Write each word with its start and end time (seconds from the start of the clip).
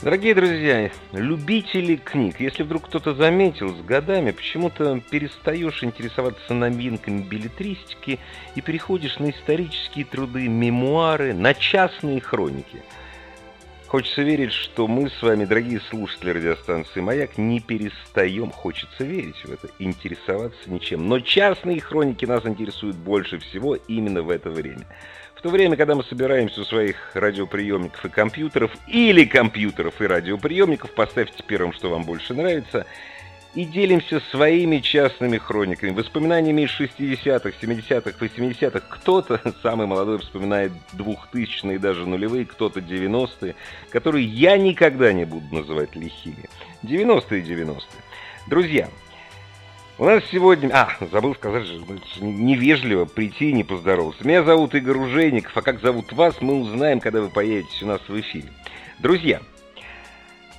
Дорогие 0.00 0.32
друзья, 0.32 0.92
любители 1.12 1.96
книг, 1.96 2.38
если 2.38 2.62
вдруг 2.62 2.86
кто-то 2.86 3.14
заметил, 3.14 3.74
с 3.74 3.80
годами 3.80 4.30
почему-то 4.30 5.02
перестаешь 5.10 5.82
интересоваться 5.82 6.54
новинками 6.54 7.22
билетристики 7.22 8.20
и 8.54 8.60
переходишь 8.60 9.18
на 9.18 9.30
исторические 9.30 10.04
труды, 10.04 10.46
мемуары, 10.46 11.34
на 11.34 11.52
частные 11.52 12.20
хроники. 12.20 12.80
Хочется 13.88 14.22
верить, 14.22 14.52
что 14.52 14.86
мы 14.86 15.10
с 15.10 15.20
вами, 15.20 15.46
дорогие 15.46 15.80
слушатели 15.80 16.30
радиостанции 16.30 17.00
«Маяк», 17.00 17.36
не 17.36 17.58
перестаем, 17.58 18.52
хочется 18.52 19.02
верить 19.02 19.42
в 19.44 19.50
это, 19.50 19.68
интересоваться 19.80 20.70
ничем. 20.70 21.08
Но 21.08 21.18
частные 21.18 21.80
хроники 21.80 22.24
нас 22.24 22.46
интересуют 22.46 22.94
больше 22.96 23.38
всего 23.40 23.74
именно 23.74 24.22
в 24.22 24.30
это 24.30 24.48
время– 24.48 24.86
в 25.38 25.42
то 25.42 25.50
время, 25.50 25.76
когда 25.76 25.94
мы 25.94 26.02
собираемся 26.02 26.62
у 26.62 26.64
своих 26.64 26.96
радиоприемников 27.14 28.04
и 28.04 28.08
компьютеров, 28.08 28.72
или 28.88 29.24
компьютеров 29.24 30.00
и 30.00 30.06
радиоприемников, 30.06 30.92
поставьте 30.92 31.44
первым, 31.46 31.72
что 31.72 31.90
вам 31.90 32.02
больше 32.02 32.34
нравится, 32.34 32.86
и 33.54 33.64
делимся 33.64 34.20
своими 34.32 34.78
частными 34.78 35.38
хрониками, 35.38 35.92
воспоминаниями 35.92 36.62
из 36.62 36.70
60-х, 36.70 37.52
70-х, 37.62 38.12
80-х. 38.18 38.80
Кто-то, 38.88 39.40
самый 39.62 39.86
молодой, 39.86 40.18
вспоминает 40.18 40.72
2000-е 40.94 41.76
и 41.76 41.78
даже 41.78 42.04
нулевые, 42.04 42.44
кто-то 42.44 42.80
90-е, 42.80 43.54
которые 43.90 44.26
я 44.26 44.58
никогда 44.58 45.12
не 45.12 45.24
буду 45.24 45.54
называть 45.54 45.94
лихими. 45.94 46.50
90-е 46.82 47.40
и 47.40 47.44
90-е. 47.44 48.02
Друзья, 48.48 48.88
у 49.98 50.04
нас 50.04 50.22
сегодня... 50.30 50.70
А, 50.72 50.90
забыл 51.10 51.34
сказать, 51.34 51.66
невежливо 52.20 53.04
прийти 53.04 53.50
и 53.50 53.52
не 53.52 53.64
поздороваться. 53.64 54.26
Меня 54.26 54.44
зовут 54.44 54.74
Игорь 54.74 54.96
Ужеников, 54.96 55.56
а 55.56 55.62
как 55.62 55.80
зовут 55.80 56.12
вас, 56.12 56.40
мы 56.40 56.54
узнаем, 56.60 57.00
когда 57.00 57.20
вы 57.20 57.28
поедете 57.28 57.84
у 57.84 57.88
нас 57.88 58.00
в 58.06 58.18
эфире. 58.20 58.48
Друзья, 59.00 59.40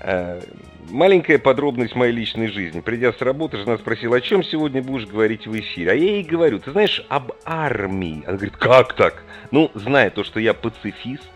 э, 0.01 0.41
маленькая 0.89 1.39
подробность 1.39 1.95
моей 1.95 2.11
личной 2.11 2.47
жизни. 2.47 2.81
Придя 2.81 3.13
с 3.13 3.21
работы, 3.21 3.57
жена 3.57 3.77
спросила, 3.77 4.17
о 4.17 4.21
чем 4.21 4.43
сегодня 4.43 4.81
будешь 4.81 5.07
говорить 5.07 5.47
в 5.47 5.57
эфире? 5.57 5.91
А 5.91 5.95
я 5.95 6.11
ей 6.15 6.23
говорю, 6.23 6.59
ты 6.59 6.71
знаешь, 6.71 7.05
об 7.07 7.31
армии. 7.45 8.23
Она 8.25 8.35
говорит, 8.35 8.57
как 8.57 8.93
так? 8.93 9.23
Ну, 9.51 9.71
зная 9.73 10.09
то, 10.09 10.25
что 10.25 10.39
я 10.39 10.53
пацифист, 10.53 11.29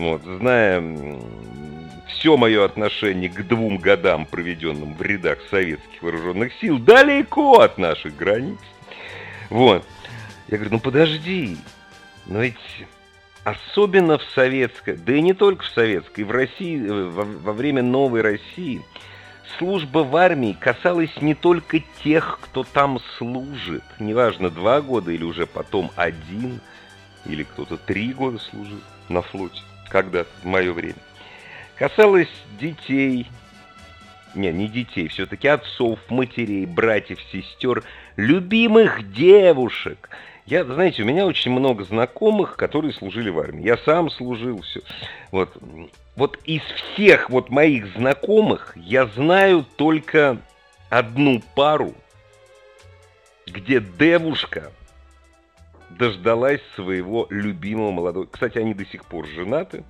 вот, 0.00 0.22
зная 0.22 0.82
все 2.08 2.36
мое 2.36 2.64
отношение 2.64 3.30
к 3.30 3.46
двум 3.46 3.78
годам, 3.78 4.26
проведенным 4.26 4.94
в 4.94 5.02
рядах 5.02 5.38
советских 5.50 6.02
вооруженных 6.02 6.52
сил, 6.54 6.78
далеко 6.78 7.60
от 7.60 7.78
наших 7.78 8.16
границ. 8.16 8.58
Вот. 9.48 9.86
Я 10.48 10.56
говорю, 10.56 10.72
ну 10.72 10.80
подожди, 10.80 11.56
но 12.26 12.40
ведь 12.42 12.56
особенно 13.44 14.18
в 14.18 14.22
советской, 14.34 14.96
да 14.96 15.14
и 15.14 15.20
не 15.20 15.34
только 15.34 15.64
в 15.64 15.68
советской, 15.68 16.22
в 16.22 16.30
России, 16.30 16.84
э, 16.84 17.04
во, 17.04 17.24
во 17.24 17.52
время 17.52 17.82
новой 17.82 18.22
России, 18.22 18.82
служба 19.58 19.98
в 19.98 20.16
армии 20.16 20.56
касалась 20.58 21.20
не 21.20 21.34
только 21.34 21.80
тех, 22.02 22.38
кто 22.42 22.64
там 22.64 22.98
служит, 23.18 23.84
неважно, 23.98 24.50
два 24.50 24.80
года 24.80 25.12
или 25.12 25.24
уже 25.24 25.46
потом 25.46 25.90
один, 25.96 26.60
или 27.26 27.42
кто-то 27.42 27.76
три 27.76 28.12
года 28.12 28.38
служил 28.38 28.80
на 29.08 29.22
флоте, 29.22 29.60
когда 29.90 30.24
в 30.24 30.46
мое 30.46 30.72
время 30.72 30.94
касалось 31.76 32.30
детей, 32.58 33.26
не, 34.34 34.52
не 34.52 34.68
детей, 34.68 35.08
все-таки 35.08 35.48
отцов, 35.48 35.98
матерей, 36.08 36.64
братьев, 36.64 37.18
сестер, 37.32 37.82
любимых 38.16 39.12
девушек. 39.12 40.08
Я, 40.46 40.64
знаете, 40.64 41.02
у 41.02 41.06
меня 41.06 41.26
очень 41.26 41.50
много 41.50 41.84
знакомых, 41.84 42.56
которые 42.56 42.92
служили 42.92 43.28
в 43.28 43.38
армии. 43.38 43.64
Я 43.64 43.76
сам 43.78 44.10
служил, 44.10 44.62
все. 44.62 44.80
Вот, 45.30 45.56
вот 46.16 46.38
из 46.44 46.62
всех 46.62 47.30
вот 47.30 47.50
моих 47.50 47.86
знакомых 47.94 48.72
я 48.76 49.06
знаю 49.06 49.66
только 49.76 50.38
одну 50.88 51.42
пару, 51.54 51.94
где 53.46 53.80
девушка 53.80 54.72
дождалась 55.98 56.60
своего 56.74 57.26
любимого 57.30 57.90
молодого. 57.90 58.26
Кстати, 58.26 58.58
они 58.58 58.74
до 58.74 58.84
сих 58.86 59.04
пор 59.04 59.26
женаты. 59.26 59.84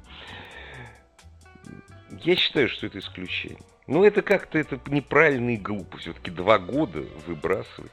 Я 2.22 2.36
считаю, 2.36 2.68
что 2.68 2.86
это 2.86 2.98
исключение. 2.98 3.58
Ну, 3.86 4.04
это 4.04 4.22
как-то 4.22 4.56
это 4.56 4.78
неправильно 4.86 5.50
и 5.50 5.56
глупо. 5.56 5.98
Все-таки 5.98 6.30
два 6.30 6.58
года 6.58 7.02
выбрасывать. 7.26 7.90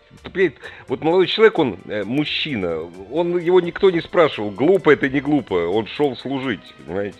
Вот 0.88 1.04
молодой 1.04 1.26
человек, 1.26 1.58
он 1.58 1.80
э, 1.88 2.04
мужчина, 2.04 2.82
он 3.12 3.38
его 3.40 3.60
никто 3.62 3.90
не 3.90 4.02
спрашивал, 4.02 4.52
глупо 4.52 4.92
это 4.92 5.10
не 5.10 5.22
глупо. 5.22 5.56
Он 5.56 5.88
шел 5.88 6.16
служить, 6.16 6.62
понимаете? 6.86 7.18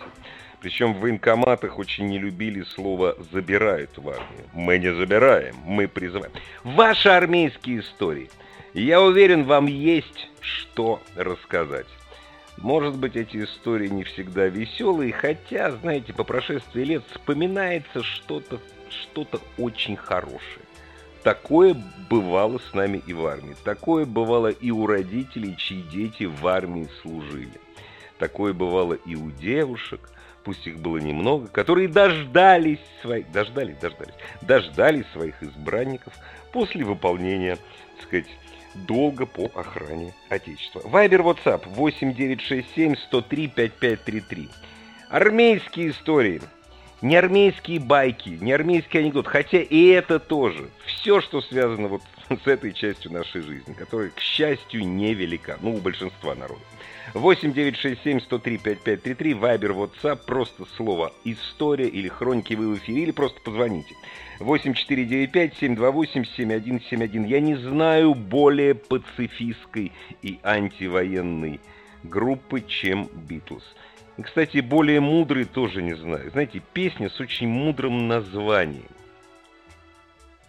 Причем 0.60 0.94
в 0.94 1.00
военкоматах 1.00 1.78
очень 1.78 2.06
не 2.06 2.18
любили 2.18 2.62
слово 2.62 3.16
«забирают 3.32 3.96
в 3.96 4.08
армию». 4.08 4.44
Мы 4.52 4.78
не 4.78 4.92
забираем, 4.92 5.56
мы 5.64 5.86
призываем. 5.86 6.32
Ваши 6.64 7.08
армейские 7.08 7.80
истории. 7.80 8.30
Я 8.78 9.02
уверен, 9.02 9.44
вам 9.44 9.66
есть 9.66 10.28
что 10.40 11.02
рассказать. 11.16 11.88
Может 12.58 12.96
быть, 12.96 13.16
эти 13.16 13.42
истории 13.42 13.88
не 13.88 14.04
всегда 14.04 14.46
веселые, 14.46 15.12
хотя, 15.12 15.72
знаете, 15.72 16.12
по 16.12 16.22
прошествии 16.22 16.84
лет 16.84 17.02
вспоминается 17.10 18.04
что-то 18.04 18.60
что-то 18.88 19.40
очень 19.58 19.96
хорошее. 19.96 20.64
Такое 21.24 21.76
бывало 22.08 22.58
с 22.58 22.72
нами 22.72 23.02
и 23.06 23.12
в 23.12 23.26
армии. 23.26 23.56
Такое 23.64 24.06
бывало 24.06 24.48
и 24.48 24.70
у 24.70 24.86
родителей, 24.86 25.56
чьи 25.56 25.82
дети 25.82 26.24
в 26.24 26.46
армии 26.46 26.88
служили. 27.02 27.60
Такое 28.18 28.52
бывало 28.52 28.94
и 28.94 29.16
у 29.16 29.30
девушек, 29.32 30.08
пусть 30.44 30.66
их 30.68 30.78
было 30.78 30.98
немного, 30.98 31.48
которые 31.48 31.88
дождались 31.88 32.78
своих, 33.02 33.30
дождались, 33.32 33.76
дождались, 33.78 34.14
дождались 34.40 35.06
своих 35.12 35.42
избранников 35.42 36.14
после 36.52 36.84
выполнения, 36.84 37.58
так 37.96 38.06
сказать, 38.06 38.26
долго 38.74 39.26
по 39.26 39.50
охране 39.54 40.14
Отечества. 40.28 40.82
Вайбер, 40.84 41.22
WhatsApp 41.22 41.62
8967 41.66 42.96
103 42.96 43.48
5533. 43.48 44.48
Армейские 45.10 45.90
истории. 45.90 46.40
Не 47.00 47.16
армейские 47.16 47.78
байки, 47.78 48.30
не 48.40 48.52
армейский 48.52 48.98
анекдот, 48.98 49.28
хотя 49.28 49.58
и 49.58 49.86
это 49.86 50.18
тоже. 50.18 50.68
Все, 50.84 51.20
что 51.20 51.40
связано 51.40 51.88
вот 51.88 52.02
с 52.28 52.46
этой 52.46 52.72
частью 52.72 53.12
нашей 53.12 53.42
жизни, 53.42 53.72
которая, 53.72 54.10
к 54.10 54.20
счастью, 54.20 54.86
невелика. 54.86 55.58
Ну, 55.60 55.76
у 55.76 55.78
большинства 55.78 56.34
народа. 56.34 56.60
8 57.14 57.52
967 57.52 58.20
103 58.20 58.58
5533, 58.58 59.34
Вайбер, 59.34 59.72
WhatsApp, 59.72 60.20
просто 60.26 60.64
слово 60.76 61.12
«История» 61.24 61.88
или 61.88 62.08
«Хроники» 62.08 62.54
вы 62.54 62.74
в 62.74 62.78
эфире, 62.78 63.02
или 63.04 63.12
просто 63.12 63.40
позвоните. 63.40 63.94
8495-728-7171. 64.40 67.26
Я 67.26 67.40
не 67.40 67.56
знаю 67.56 68.14
более 68.14 68.74
пацифистской 68.74 69.92
и 70.22 70.38
антивоенной 70.42 71.60
группы, 72.02 72.60
чем 72.60 73.08
Битлз. 73.28 73.64
И, 74.16 74.22
кстати, 74.22 74.60
более 74.60 75.00
мудрый 75.00 75.44
тоже 75.44 75.82
не 75.82 75.94
знаю. 75.94 76.30
Знаете, 76.30 76.62
песня 76.72 77.08
с 77.08 77.18
очень 77.20 77.48
мудрым 77.48 78.08
названием. 78.08 78.84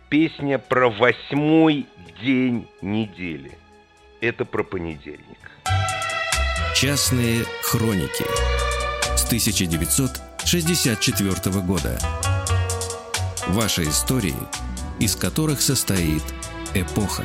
Песня 0.09 0.59
про 0.59 0.89
восьмой 0.89 1.85
день 2.21 2.67
недели. 2.81 3.51
Это 4.21 4.43
про 4.43 4.63
понедельник. 4.63 5.37
Частные 6.81 7.43
хроники 7.61 8.25
с 9.17 9.25
1964 9.25 11.61
года. 11.61 11.99
Ваши 13.49 13.83
истории, 13.83 14.37
из 14.97 15.17
которых 15.17 15.59
состоит 15.59 16.23
эпоха. 16.73 17.23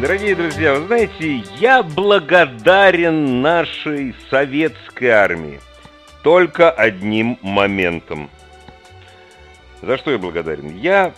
Дорогие 0.00 0.36
друзья, 0.36 0.76
вы 0.76 0.86
знаете, 0.86 1.42
я 1.58 1.82
благодарен 1.82 3.42
нашей 3.42 4.14
советской 4.30 5.08
армии 5.08 5.60
только 6.22 6.70
одним 6.70 7.36
моментом. 7.42 8.30
За 9.82 9.98
что 9.98 10.12
я 10.12 10.18
благодарен? 10.18 10.78
Я 10.78 11.12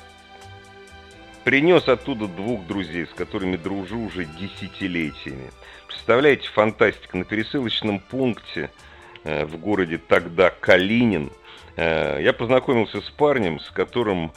принес 1.45 1.87
оттуда 1.89 2.27
двух 2.27 2.67
друзей, 2.67 3.05
с 3.05 3.11
которыми 3.11 3.57
дружу 3.57 3.99
уже 3.99 4.25
десятилетиями. 4.25 5.51
Представляете, 5.91 6.49
фантастика, 6.51 7.17
на 7.17 7.25
пересылочном 7.25 7.99
пункте 7.99 8.71
э, 9.25 9.45
в 9.45 9.57
городе 9.57 9.99
тогда 9.99 10.51
Калинин. 10.51 11.33
Э, 11.77 12.21
я 12.23 12.33
познакомился 12.33 13.01
с 13.01 13.11
парнем, 13.11 13.59
с 13.59 13.71
которым 13.71 14.31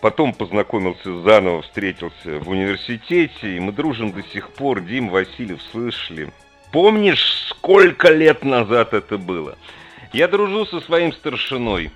потом 0.00 0.32
познакомился 0.32 1.20
заново, 1.20 1.60
встретился 1.60 2.38
в 2.38 2.48
университете, 2.48 3.56
и 3.56 3.60
мы 3.60 3.72
дружим 3.72 4.10
до 4.12 4.22
сих 4.22 4.48
пор. 4.48 4.80
Дим 4.80 5.10
Васильев, 5.10 5.60
слышали? 5.70 6.32
Помнишь, 6.72 7.44
сколько 7.50 8.08
лет 8.08 8.42
назад 8.42 8.94
это 8.94 9.18
было? 9.18 9.58
Я 10.14 10.28
дружу 10.28 10.64
со 10.64 10.80
своим 10.80 11.12
старшиной, 11.12 11.90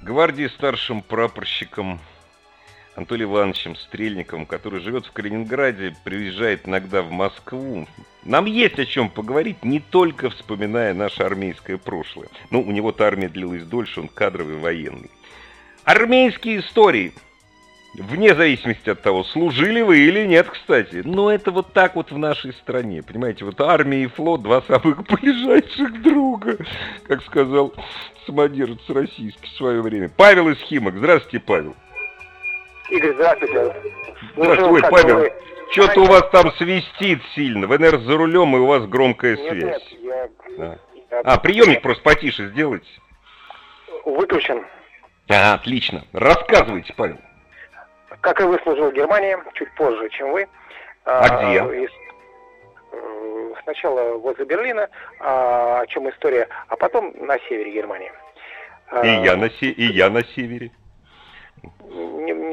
гвардии 0.00 0.46
старшим 0.46 1.02
прапорщиком 1.02 1.98
Анатолием 2.94 3.30
Ивановичем 3.30 3.74
Стрельниковым, 3.74 4.44
который 4.44 4.80
живет 4.80 5.06
в 5.06 5.12
Калининграде, 5.12 5.96
приезжает 6.04 6.68
иногда 6.68 7.02
в 7.02 7.10
Москву. 7.10 7.86
Нам 8.24 8.44
есть 8.44 8.78
о 8.78 8.84
чем 8.84 9.08
поговорить, 9.08 9.64
не 9.64 9.80
только 9.80 10.28
вспоминая 10.28 10.92
наше 10.92 11.22
армейское 11.22 11.78
прошлое. 11.78 12.28
Ну, 12.50 12.60
у 12.60 12.70
него-то 12.70 13.06
армия 13.06 13.28
длилась 13.28 13.64
дольше, 13.64 14.00
он 14.00 14.08
кадровый 14.08 14.58
военный. 14.58 15.10
Армейские 15.84 16.60
истории. 16.60 17.12
Вне 17.94 18.34
зависимости 18.34 18.88
от 18.88 19.02
того, 19.02 19.22
служили 19.24 19.82
вы 19.82 19.98
или 19.98 20.26
нет, 20.26 20.48
кстати. 20.48 21.02
Но 21.04 21.30
это 21.30 21.50
вот 21.50 21.72
так 21.72 21.94
вот 21.94 22.10
в 22.10 22.16
нашей 22.16 22.52
стране. 22.54 23.02
Понимаете, 23.02 23.44
вот 23.44 23.60
армия 23.60 24.04
и 24.04 24.06
флот 24.06 24.42
два 24.42 24.62
самых 24.62 25.04
ближайших 25.08 26.02
друга, 26.02 26.58
как 27.06 27.22
сказал 27.24 27.74
самодержец 28.26 28.80
российский 28.88 29.46
в 29.46 29.56
свое 29.56 29.82
время. 29.82 30.10
Павел 30.14 30.48
из. 30.50 30.58
Здравствуйте, 30.68 31.40
Павел. 31.40 31.74
Игорь, 32.92 33.14
здравствуйте. 33.14 33.74
Здравствуй, 34.36 34.82
Павел. 34.82 35.18
Вы... 35.20 35.32
Что-то 35.70 36.00
у 36.02 36.04
вас 36.04 36.28
там 36.30 36.52
свистит 36.52 37.22
сильно. 37.34 37.66
Вы, 37.66 37.78
наверное, 37.78 38.04
за 38.04 38.16
рулем, 38.18 38.54
и 38.54 38.58
у 38.58 38.66
вас 38.66 38.86
громкая 38.86 39.36
нет, 39.36 39.48
связь. 39.50 39.96
Нет, 40.02 40.30
я... 40.58 40.78
А. 41.10 41.34
а, 41.34 41.38
приемник 41.38 41.80
просто 41.80 42.02
потише 42.02 42.48
сделайте. 42.48 42.88
Выключен. 44.04 44.66
А, 45.30 45.54
отлично. 45.54 46.04
Рассказывайте, 46.12 46.92
Павел. 46.94 47.16
Как 48.20 48.38
и 48.42 48.44
вы 48.44 48.58
служил 48.62 48.90
в 48.90 48.94
Германии, 48.94 49.38
чуть 49.54 49.74
позже, 49.74 50.10
чем 50.10 50.32
вы. 50.32 50.46
А, 51.06 51.20
а 51.20 51.48
где? 51.48 51.88
Э, 52.92 53.52
сначала 53.64 54.18
возле 54.18 54.44
Берлина, 54.44 54.90
а, 55.18 55.80
о 55.80 55.86
чем 55.86 56.10
история, 56.10 56.46
а 56.68 56.76
потом 56.76 57.14
на 57.26 57.38
севере 57.48 57.72
Германии. 57.72 58.12
И 59.02 59.08
я 59.24 59.36
на, 59.36 59.48
се... 59.48 59.70
и 59.70 59.84
я 59.84 60.10
на 60.10 60.22
севере 60.22 60.70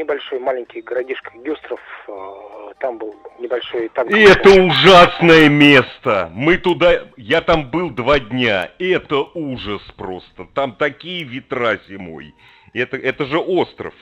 небольшой 0.10 0.40
маленький 0.40 0.82
городишко 0.82 1.32
Гюстров, 1.38 1.80
э, 2.08 2.74
там 2.80 2.98
был 2.98 3.16
небольшой 3.38 3.90
танк. 3.90 4.12
И 4.12 4.22
это 4.22 4.50
ужасное 4.50 5.50
место. 5.50 6.32
Мы 6.34 6.58
туда, 6.58 7.04
я 7.16 7.42
там 7.42 7.70
был 7.70 7.92
два 7.92 8.20
дня. 8.20 8.72
Это 8.80 9.18
ужас 9.36 9.82
просто. 9.98 10.48
Там 10.56 10.76
такие 10.76 11.24
ветра 11.24 11.80
зимой. 11.88 12.34
Это, 12.74 12.98
это 12.98 13.26
же 13.26 13.38
остров. 13.38 13.94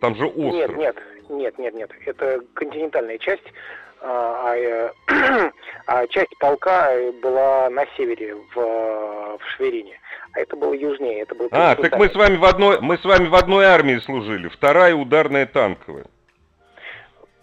Там 0.00 0.16
же 0.16 0.26
остров. 0.26 0.76
Нет, 0.76 0.96
нет, 1.28 1.58
нет, 1.58 1.58
нет, 1.58 1.74
нет. 1.74 1.90
Это 2.06 2.40
континентальная 2.54 3.18
часть. 3.18 3.46
А, 4.00 4.50
а, 4.50 4.56
э, 4.56 4.90
а 5.86 6.06
часть 6.08 6.36
полка 6.38 6.90
была 7.22 7.70
на 7.70 7.86
севере, 7.96 8.34
в, 8.34 8.56
в 8.56 9.40
Шверине 9.56 9.98
это 10.34 10.56
было 10.56 10.72
южнее, 10.74 11.20
это 11.22 11.34
было... 11.34 11.48
А, 11.52 11.74
так 11.76 11.96
мы 11.96 12.08
с 12.08 12.14
вами 12.14 12.36
в 12.36 12.44
одной, 12.44 12.80
мы 12.80 12.98
с 12.98 13.04
вами 13.04 13.28
в 13.28 13.34
одной 13.34 13.66
армии 13.66 13.98
служили, 13.98 14.48
вторая 14.48 14.94
ударная 14.94 15.46
танковая. 15.46 16.06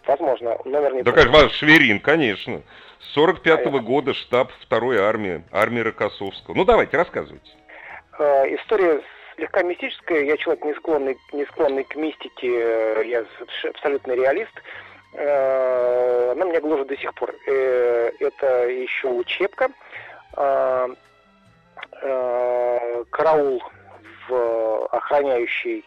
Возможно, 0.06 0.58
номер 0.66 0.96
не 0.96 1.04
Да 1.04 1.12
как 1.12 1.30
ваш 1.30 1.54
Шверин, 1.54 2.00
конечно. 2.00 2.62
С 3.00 3.18
45-го 3.18 3.78
а 3.78 3.82
года 3.82 4.14
штаб 4.14 4.52
второй 4.62 5.00
армии, 5.00 5.44
армии 5.52 5.82
Рокоссовского. 5.82 6.56
Ну 6.56 6.66
давайте, 6.66 6.98
рассказывайте. 6.98 7.52
Э, 8.20 8.56
история 8.56 9.02
слегка 9.36 9.64
мистическая, 9.64 10.24
я 10.24 10.38
человек 10.38 10.64
не 10.66 10.74
склонный, 10.74 11.18
не 11.32 11.46
склонный 11.46 11.84
к 11.84 11.96
мистике, 11.96 12.48
э, 12.48 13.04
я 13.06 13.26
абсолютно 13.70 14.14
реалист. 14.14 14.54
Э, 15.14 16.32
она 16.32 16.46
меня 16.46 16.62
гложет 16.62 16.88
до 16.88 16.98
сих 16.98 17.14
пор. 17.14 17.34
Э, 17.48 18.12
это 18.20 18.68
еще 18.68 19.08
учебка 19.08 19.70
э, 22.02 23.04
караул 23.10 23.62
в 24.28 24.86
охраняющий 24.88 25.86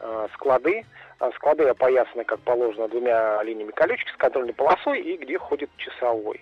э, 0.00 0.28
склады. 0.34 0.84
А 1.18 1.30
склады 1.32 1.64
опоясаны, 1.64 2.24
как 2.24 2.40
положено, 2.40 2.88
двумя 2.88 3.42
линиями 3.42 3.72
колючек 3.72 4.08
с 4.08 4.16
контрольной 4.16 4.54
полосой 4.54 5.00
и 5.02 5.18
где 5.18 5.38
ходит 5.38 5.68
часовой. 5.76 6.40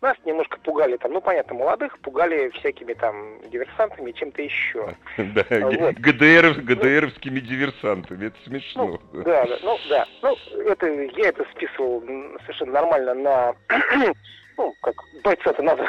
Нас 0.00 0.16
немножко 0.24 0.58
пугали 0.60 0.96
там, 0.96 1.12
ну 1.12 1.20
понятно, 1.20 1.54
молодых, 1.54 1.98
пугали 1.98 2.50
всякими 2.50 2.94
там 2.94 3.40
диверсантами 3.50 4.10
и 4.10 4.14
чем-то 4.14 4.42
еще. 4.42 4.94
Да, 5.16 5.44
вот. 5.50 5.94
ГДР, 5.96 6.60
ГДРовскими 6.62 7.40
диверсантами, 7.40 8.26
это 8.26 8.36
смешно. 8.44 8.98
Ну, 9.12 9.22
да, 9.22 9.44
да, 9.44 9.58
ну 9.62 9.78
да, 9.88 10.06
ну 10.22 10.36
это, 10.66 10.86
я 10.86 11.28
это 11.28 11.44
списывал 11.52 12.02
совершенно 12.42 12.72
нормально 12.72 13.14
на, 13.14 13.54
ну 14.56 14.74
как 14.80 14.94
бойца-то 15.22 15.62
надо 15.62 15.88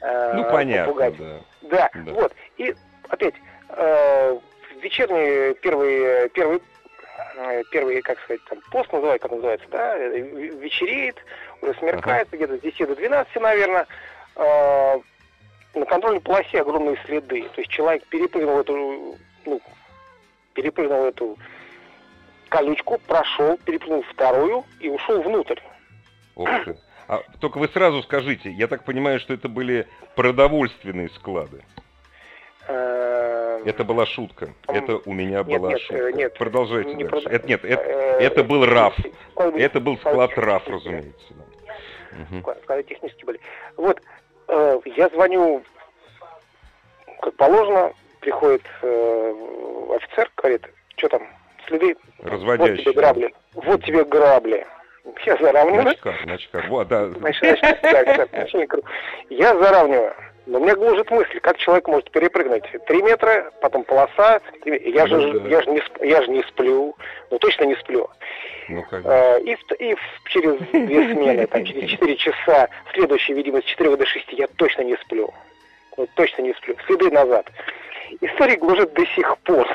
э, 0.00 0.32
ну, 0.34 0.44
понятно, 0.44 0.92
попугать. 0.92 1.16
Да. 1.18 1.40
Да, 1.62 1.90
да. 1.94 2.12
вот. 2.12 2.32
И 2.56 2.74
опять, 3.08 3.34
э, 3.70 4.38
вечерний 4.80 5.54
первый, 5.54 6.28
первый, 6.30 6.62
э, 7.36 7.62
первый, 7.70 8.00
как 8.02 8.18
сказать, 8.20 8.44
там, 8.48 8.60
пост 8.70 8.92
называют, 8.92 9.22
как 9.22 9.32
называется, 9.32 9.66
да, 9.70 9.96
вечереет, 9.96 11.16
уже 11.62 11.74
смеркается, 11.74 12.36
ага. 12.36 12.46
где-то 12.46 12.58
с 12.58 12.60
10 12.60 12.88
до 12.88 12.96
12, 12.96 13.36
наверное. 13.36 13.86
Э, 14.36 14.98
на 15.74 15.86
контрольной 15.86 16.20
полосе 16.20 16.60
огромные 16.60 16.96
следы. 17.04 17.48
То 17.54 17.60
есть 17.60 17.70
человек 17.70 18.06
перепрыгнул 18.06 18.60
эту, 18.60 19.16
ну, 19.44 19.60
перепрыгнул 20.54 21.04
эту 21.04 21.38
колючку, 22.48 22.98
прошел, 23.06 23.58
перепрыгнул 23.58 24.02
вторую 24.02 24.64
и 24.80 24.88
ушел 24.88 25.20
внутрь. 25.22 25.60
Ух 26.36 26.48
ты. 26.64 26.76
А, 27.08 27.22
только 27.40 27.56
вы 27.56 27.68
сразу 27.68 28.02
скажите, 28.02 28.50
я 28.50 28.66
так 28.66 28.84
понимаю, 28.84 29.18
что 29.18 29.32
это 29.32 29.48
были 29.48 29.86
продовольственные 30.14 31.08
склады. 31.08 31.64
Эм, 32.68 33.62
это 33.64 33.82
была 33.82 34.04
шутка. 34.04 34.50
Это 34.66 35.00
у 35.06 35.14
меня 35.14 35.42
была 35.42 35.70
нет, 35.70 35.80
шутка. 35.80 36.12
Нет, 36.12 36.34
Продолжайте 36.36 36.94
не 36.94 37.04
дальше. 37.04 37.26
Это, 37.30 37.48
нет, 37.48 37.64
это, 37.64 37.82
э, 37.82 38.20
это 38.20 38.44
был 38.44 38.66
РАФ. 38.66 38.94
Это 39.36 39.80
был 39.80 39.96
склад 39.96 40.36
РАФ, 40.36 40.68
разумеется. 40.68 41.34
Склады 42.62 42.82
технически 42.82 43.24
были. 43.24 43.40
Вот, 43.78 44.02
э, 44.48 44.80
я 44.96 45.08
звоню, 45.08 45.62
как 47.22 47.34
положено, 47.36 47.94
приходит 48.20 48.62
э, 48.82 49.34
офицер, 49.96 50.30
говорит, 50.36 50.66
что 50.96 51.08
там, 51.08 51.26
следы, 51.66 51.96
вот 52.18 52.76
тебе 52.76 52.92
грабли, 52.92 53.34
вот 53.54 53.82
тебе 53.82 54.04
грабли. 54.04 54.66
Я 55.24 55.36
заравниваю. 55.36 55.84
Начкар, 55.84 56.26
начкар. 56.26 56.66
Вот, 56.68 56.88
да. 56.88 57.08
Я 59.30 59.56
заравниваю. 59.56 60.14
Но 60.48 60.58
меня 60.58 60.74
гложет 60.76 61.10
мысль, 61.10 61.40
как 61.40 61.58
человек 61.58 61.86
может 61.88 62.10
перепрыгнуть 62.10 62.64
три 62.86 63.02
метра, 63.02 63.52
потом 63.60 63.84
полоса. 63.84 64.40
Я 64.64 65.06
же, 65.06 65.18
ну, 65.18 65.40
да. 65.40 65.48
я 65.48 65.60
же, 65.60 65.70
не, 65.70 65.82
я 66.08 66.22
же 66.22 66.30
не 66.30 66.42
сплю. 66.44 66.96
Ну, 67.30 67.38
точно 67.38 67.64
не 67.64 67.76
сплю. 67.76 68.08
Ну, 68.68 68.82
а, 68.90 69.36
и, 69.40 69.54
и 69.78 69.96
через 70.30 70.58
две 70.72 71.12
смены, 71.12 71.46
там, 71.46 71.64
через 71.66 71.90
четыре 71.90 72.16
часа, 72.16 72.68
следующий, 72.94 73.34
видимо, 73.34 73.60
с 73.60 73.64
4 73.64 73.94
до 73.94 74.06
6 74.06 74.32
я 74.32 74.46
точно 74.56 74.82
не 74.82 74.96
сплю. 74.96 75.32
Вот 75.98 76.08
точно 76.14 76.42
не 76.42 76.54
сплю. 76.54 76.76
Следы 76.86 77.10
назад. 77.10 77.50
История 78.22 78.56
гложет 78.56 78.94
до 78.94 79.04
сих 79.04 79.36
пор. 79.40 79.68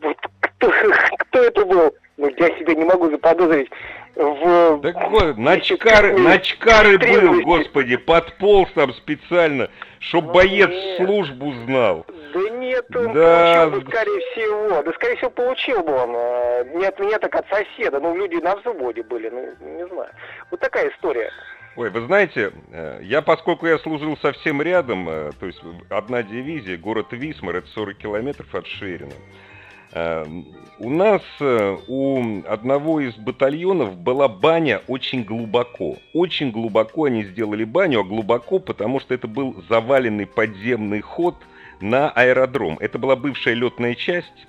Вот 0.00 0.16
кто, 0.40 0.70
кто 1.18 1.42
это 1.42 1.64
был? 1.64 1.94
Ну, 2.18 2.28
я 2.36 2.48
себя 2.58 2.74
не 2.74 2.84
могу 2.84 3.10
заподозрить 3.10 3.70
в... 4.16 4.80
Так 4.82 5.10
вот, 5.10 5.38
начкар, 5.38 6.18
начкары 6.18 6.98
был, 6.98 7.42
господи, 7.42 7.96
подполз 7.96 8.68
там 8.74 8.92
специально, 8.94 9.70
чтоб 10.00 10.24
ну, 10.26 10.32
боец 10.32 10.68
нет. 10.68 10.96
службу 10.96 11.52
знал. 11.64 12.04
Да 12.34 12.50
нет, 12.50 12.84
он 12.94 13.12
да. 13.12 13.68
получил 13.70 13.80
бы, 13.80 13.90
скорее 13.90 14.20
всего. 14.20 14.82
Да, 14.82 14.92
скорее 14.92 15.16
всего, 15.16 15.30
получил 15.30 15.82
бы 15.82 15.92
он. 15.92 16.10
Э, 16.14 16.64
не 16.74 16.84
от 16.84 16.98
меня, 16.98 17.18
так 17.18 17.34
от 17.36 17.46
соседа. 17.48 18.00
Ну, 18.00 18.16
люди 18.16 18.34
на 18.42 18.56
взводе 18.56 19.04
были, 19.04 19.28
ну, 19.28 19.76
не 19.76 19.86
знаю. 19.86 20.10
Вот 20.50 20.58
такая 20.58 20.90
история. 20.90 21.30
Ой, 21.76 21.90
вы 21.90 22.00
знаете, 22.06 22.50
э, 22.72 22.98
я, 23.02 23.22
поскольку 23.22 23.68
я 23.68 23.78
служил 23.78 24.16
совсем 24.16 24.60
рядом, 24.60 25.08
э, 25.08 25.30
то 25.38 25.46
есть 25.46 25.60
одна 25.90 26.24
дивизия, 26.24 26.76
город 26.76 27.06
Висмар, 27.12 27.56
это 27.56 27.68
40 27.68 27.96
километров 27.96 28.52
от 28.52 28.66
Шерина, 28.66 29.12
Эм, 29.12 29.47
у 29.92 30.90
нас 30.90 31.22
э, 31.40 31.76
у 31.88 32.42
одного 32.46 33.00
из 33.00 33.14
батальонов 33.16 33.96
была 33.96 34.28
баня 34.28 34.82
очень 34.86 35.24
глубоко. 35.24 35.96
Очень 36.12 36.50
глубоко 36.50 37.04
они 37.04 37.24
сделали 37.24 37.64
баню, 37.64 38.00
а 38.00 38.04
глубоко, 38.04 38.58
потому 38.58 39.00
что 39.00 39.14
это 39.14 39.26
был 39.26 39.64
заваленный 39.68 40.26
подземный 40.26 41.00
ход 41.00 41.36
на 41.80 42.10
аэродром. 42.10 42.76
Это 42.80 42.98
была 42.98 43.16
бывшая 43.16 43.54
летная 43.54 43.94
часть, 43.94 44.46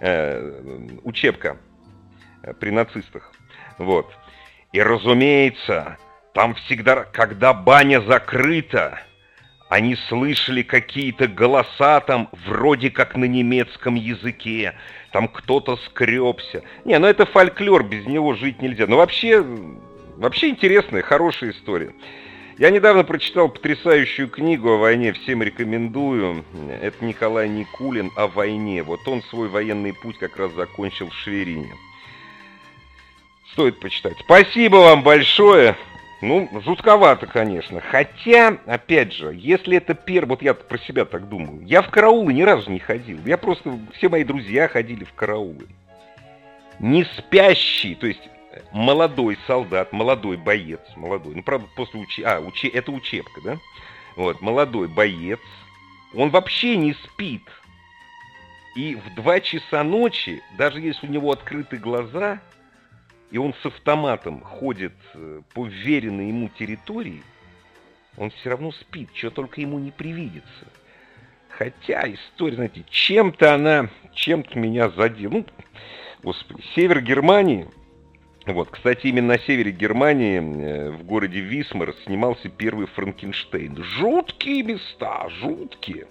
э, 0.00 0.98
учебка 1.04 1.58
э, 2.42 2.54
при 2.54 2.70
нацистах. 2.70 3.32
Вот. 3.78 4.10
И 4.72 4.80
разумеется, 4.80 5.98
там 6.32 6.54
всегда, 6.54 7.04
когда 7.04 7.52
баня 7.52 8.00
закрыта, 8.00 9.00
Они 9.70 9.94
слышали 10.08 10.62
какие-то 10.62 11.28
голоса 11.28 12.00
там, 12.00 12.28
вроде 12.44 12.90
как 12.90 13.14
на 13.14 13.24
немецком 13.24 13.94
языке. 13.94 14.74
Там 15.12 15.28
кто-то 15.28 15.76
скребся. 15.76 16.64
Не, 16.84 16.98
ну 16.98 17.06
это 17.06 17.24
фольклор, 17.24 17.84
без 17.84 18.04
него 18.04 18.34
жить 18.34 18.60
нельзя. 18.60 18.88
Но 18.88 18.96
вообще, 18.96 19.46
вообще 20.16 20.48
интересная, 20.48 21.02
хорошая 21.02 21.52
история. 21.52 21.92
Я 22.58 22.70
недавно 22.70 23.04
прочитал 23.04 23.48
потрясающую 23.48 24.28
книгу 24.28 24.72
о 24.72 24.76
войне, 24.76 25.12
всем 25.12 25.40
рекомендую. 25.40 26.44
Это 26.82 27.04
Николай 27.04 27.48
Никулин 27.48 28.10
о 28.16 28.26
войне. 28.26 28.82
Вот 28.82 29.06
он 29.06 29.22
свой 29.22 29.48
военный 29.48 29.94
путь 29.94 30.18
как 30.18 30.36
раз 30.36 30.50
закончил 30.54 31.10
в 31.10 31.14
Шверине. 31.14 31.72
Стоит 33.52 33.78
почитать. 33.78 34.16
Спасибо 34.18 34.78
вам 34.78 35.04
большое. 35.04 35.76
Ну, 36.20 36.48
жутковато, 36.60 37.26
конечно. 37.26 37.80
Хотя, 37.80 38.58
опять 38.66 39.12
же, 39.12 39.32
если 39.34 39.78
это 39.78 39.94
первый... 39.94 40.30
Вот 40.30 40.42
я 40.42 40.52
про 40.52 40.78
себя 40.78 41.04
так 41.06 41.28
думаю. 41.28 41.64
Я 41.64 41.80
в 41.80 41.90
караулы 41.90 42.34
ни 42.34 42.42
разу 42.42 42.70
не 42.70 42.78
ходил. 42.78 43.18
Я 43.24 43.38
просто... 43.38 43.78
Все 43.94 44.08
мои 44.08 44.24
друзья 44.24 44.68
ходили 44.68 45.04
в 45.04 45.14
караулы. 45.14 45.66
Не 46.78 47.04
спящий, 47.04 47.94
то 47.94 48.06
есть 48.06 48.20
молодой 48.72 49.38
солдат, 49.46 49.92
молодой 49.92 50.36
боец, 50.36 50.80
молодой, 50.96 51.34
ну, 51.34 51.42
правда, 51.42 51.68
после 51.76 52.00
учи... 52.00 52.22
А, 52.22 52.40
учи... 52.40 52.68
это 52.68 52.90
учебка, 52.92 53.40
да? 53.42 53.58
Вот, 54.16 54.40
молодой 54.40 54.88
боец, 54.88 55.40
он 56.14 56.30
вообще 56.30 56.76
не 56.76 56.94
спит. 56.94 57.42
И 58.76 58.94
в 58.94 59.14
два 59.14 59.40
часа 59.40 59.82
ночи, 59.82 60.42
даже 60.56 60.80
если 60.80 61.06
у 61.06 61.10
него 61.10 61.32
открыты 61.32 61.76
глаза, 61.76 62.40
и 63.30 63.38
он 63.38 63.54
с 63.62 63.66
автоматом 63.66 64.40
ходит 64.40 64.94
э, 65.14 65.42
по 65.54 65.66
веренной 65.66 66.28
ему 66.28 66.48
территории, 66.48 67.22
он 68.16 68.30
все 68.30 68.50
равно 68.50 68.72
спит, 68.72 69.10
что 69.14 69.30
только 69.30 69.60
ему 69.60 69.78
не 69.78 69.90
привидится. 69.90 70.66
Хотя 71.48 72.02
история, 72.12 72.56
знаете, 72.56 72.84
чем-то 72.90 73.54
она, 73.54 73.88
чем-то 74.14 74.58
меня 74.58 74.90
задела. 74.90 75.32
Ну, 75.32 75.46
господи, 76.22 76.62
север 76.74 77.02
Германии, 77.02 77.68
вот, 78.46 78.70
кстати, 78.70 79.06
именно 79.06 79.34
на 79.34 79.38
севере 79.38 79.70
Германии, 79.70 80.38
э, 80.38 80.90
в 80.90 81.04
городе 81.04 81.40
Висмар, 81.40 81.94
снимался 82.04 82.48
первый 82.48 82.86
Франкенштейн. 82.86 83.76
Жуткие 83.82 84.62
места, 84.62 85.28
жуткие. 85.28 86.06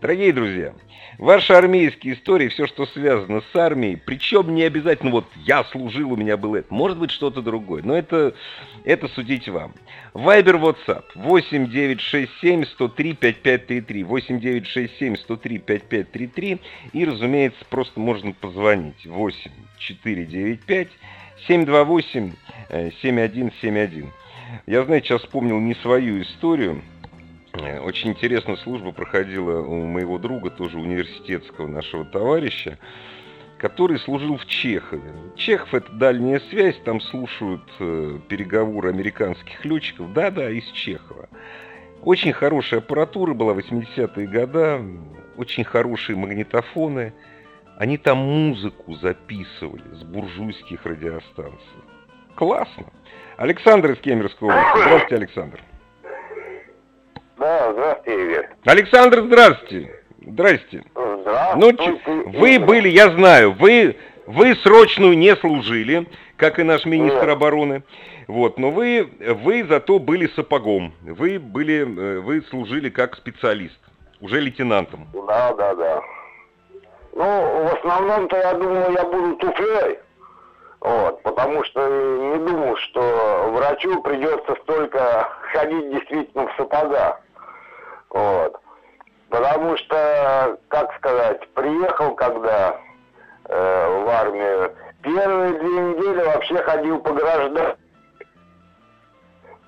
Дорогие 0.00 0.32
друзья, 0.32 0.72
ваши 1.18 1.52
армейские 1.52 2.14
истории, 2.14 2.48
все, 2.48 2.66
что 2.66 2.86
связано 2.86 3.42
с 3.52 3.56
армией, 3.56 3.96
причем 3.96 4.54
не 4.54 4.62
обязательно 4.62 5.10
вот 5.10 5.26
я 5.44 5.62
служил, 5.64 6.12
у 6.12 6.16
меня 6.16 6.38
был 6.38 6.54
это, 6.54 6.72
может 6.72 6.96
быть 6.96 7.10
что-то 7.10 7.42
другое, 7.42 7.82
но 7.82 7.94
это, 7.94 8.32
это 8.84 9.08
судить 9.08 9.50
вам. 9.50 9.74
Вайбер, 10.14 10.56
WhatsApp 10.56 11.04
8967 11.16 12.64
103 12.64 13.12
5533, 13.12 14.04
8967 14.04 15.16
103 15.16 15.58
5533 15.58 16.58
и, 16.94 17.04
разумеется, 17.04 17.62
просто 17.68 18.00
можно 18.00 18.32
позвонить 18.32 19.06
8495 19.06 20.88
728-7171. 21.46 24.08
Я, 24.66 24.84
знаете, 24.84 25.08
сейчас 25.08 25.22
вспомнил 25.22 25.60
не 25.60 25.74
свою 25.74 26.22
историю, 26.22 26.82
очень 27.82 28.10
интересная 28.10 28.56
служба 28.56 28.92
проходила 28.92 29.60
у 29.60 29.86
моего 29.86 30.18
друга, 30.18 30.50
тоже 30.50 30.78
университетского 30.78 31.66
нашего 31.66 32.04
товарища, 32.04 32.78
который 33.58 33.98
служил 33.98 34.36
в 34.36 34.46
Чехове. 34.46 35.12
Чехов– 35.36 35.74
это 35.74 35.92
дальняя 35.92 36.40
связь, 36.50 36.76
там 36.84 37.00
слушают 37.00 37.62
э, 37.78 38.18
переговоры 38.28 38.90
американских 38.90 39.64
летчиков. 39.64 40.12
Да-да, 40.12 40.50
из 40.50 40.64
Чехова. 40.72 41.28
Очень 42.02 42.32
хорошая 42.32 42.80
аппаратура 42.80 43.34
была, 43.34 43.52
80-е 43.52 44.26
годы, 44.26 44.98
очень 45.36 45.64
хорошие 45.64 46.16
магнитофоны. 46.16 47.12
Они 47.76 47.98
там 47.98 48.18
музыку 48.18 48.94
записывали 48.94 49.94
с 49.94 50.02
буржуйских 50.04 50.84
радиостанций. 50.84 51.80
Классно. 52.34 52.86
Александр 53.36 53.92
из 53.92 53.98
Кемеровской 53.98 54.48
области. 54.48 54.78
Здравствуйте, 54.78 55.14
Александр. 55.16 55.60
Да, 57.40 57.72
здравствуйте, 57.72 58.22
Игорь. 58.22 58.48
Александр, 58.66 59.20
здравствуйте. 59.22 59.94
Здрасте. 60.20 60.84
Здравствуйте. 60.94 61.98
Ну, 62.06 62.38
вы 62.38 62.58
были, 62.58 62.88
я 62.90 63.08
знаю, 63.08 63.52
вы, 63.52 63.96
вы 64.26 64.54
срочную 64.56 65.16
не 65.16 65.34
служили, 65.36 66.06
как 66.36 66.58
и 66.58 66.64
наш 66.64 66.84
министр 66.84 67.28
Нет. 67.28 67.30
обороны. 67.30 67.82
Вот, 68.28 68.58
но 68.58 68.70
вы, 68.70 69.10
вы 69.42 69.64
зато 69.64 69.98
были 69.98 70.26
сапогом. 70.36 70.92
Вы 71.00 71.38
были, 71.38 71.80
э, 71.80 72.20
вы 72.20 72.42
служили 72.42 72.90
как 72.90 73.16
специалист, 73.16 73.80
уже 74.20 74.38
лейтенантом. 74.38 75.08
Да, 75.26 75.54
да, 75.54 75.74
да. 75.74 76.02
Ну, 77.14 77.24
в 77.24 77.74
основном-то 77.74 78.36
я 78.36 78.52
думал, 78.52 78.90
я 78.90 79.04
буду 79.06 79.36
туфлей. 79.36 79.98
Вот, 80.80 81.22
потому 81.22 81.64
что 81.64 81.88
не 81.88 82.38
думал, 82.46 82.76
что 82.76 83.50
врачу 83.54 84.02
придется 84.02 84.54
столько 84.62 85.26
ходить 85.52 85.90
действительно 85.90 86.46
в 86.46 86.54
сапогах. 86.56 87.20
Вот. 88.10 88.60
Потому 89.28 89.76
что, 89.76 90.58
как 90.68 90.92
сказать, 90.96 91.48
приехал 91.54 92.14
когда 92.16 92.80
э, 93.48 94.02
в 94.04 94.08
армию, 94.08 94.72
первые 95.02 95.52
две 95.52 95.68
недели 95.68 96.24
вообще 96.24 96.56
ходил 96.56 96.98
по 97.00 97.12
граждан. 97.12 97.76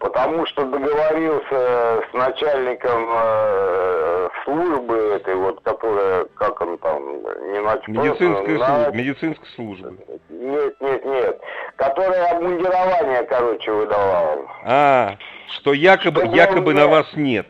Потому 0.00 0.44
что 0.46 0.64
договорился 0.64 2.02
с 2.10 2.12
начальником 2.12 3.08
э, 3.08 4.28
службы 4.44 4.96
этой, 5.14 5.36
вот, 5.36 5.60
которая, 5.62 6.24
как 6.34 6.60
он 6.60 6.76
там, 6.78 7.22
не 7.52 7.60
начал. 7.60 7.84
Медицинская, 7.86 8.58
служба, 8.58 8.90
медицинская 8.92 9.48
служба. 9.54 9.92
Нет, 10.28 10.74
нет, 10.80 11.04
нет. 11.04 11.40
Которая 11.76 12.36
обмундирование, 12.36 13.22
короче, 13.22 13.70
выдавала. 13.70 14.40
А, 14.64 15.16
что 15.50 15.72
якобы, 15.72 16.22
Что 16.22 16.34
якобы 16.34 16.74
на 16.74 16.88
вас 16.88 17.06
нет. 17.14 17.46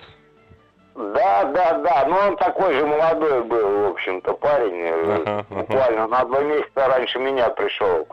Да, 0.95 1.45
да, 1.45 1.73
да. 1.79 2.05
Ну, 2.07 2.17
он 2.17 2.37
такой 2.37 2.75
же 2.75 2.87
молодой 2.87 3.43
был, 3.45 3.87
в 3.87 3.91
общем-то, 3.93 4.35
парень. 4.35 4.81
э, 4.83 5.15
Ага, 5.15 5.47
ага. 5.51 5.61
Буквально 5.63 6.07
на 6.07 6.25
два 6.25 6.41
месяца 6.41 6.87
раньше 6.89 7.19
меня 7.19 7.49
пришел. 7.51 8.07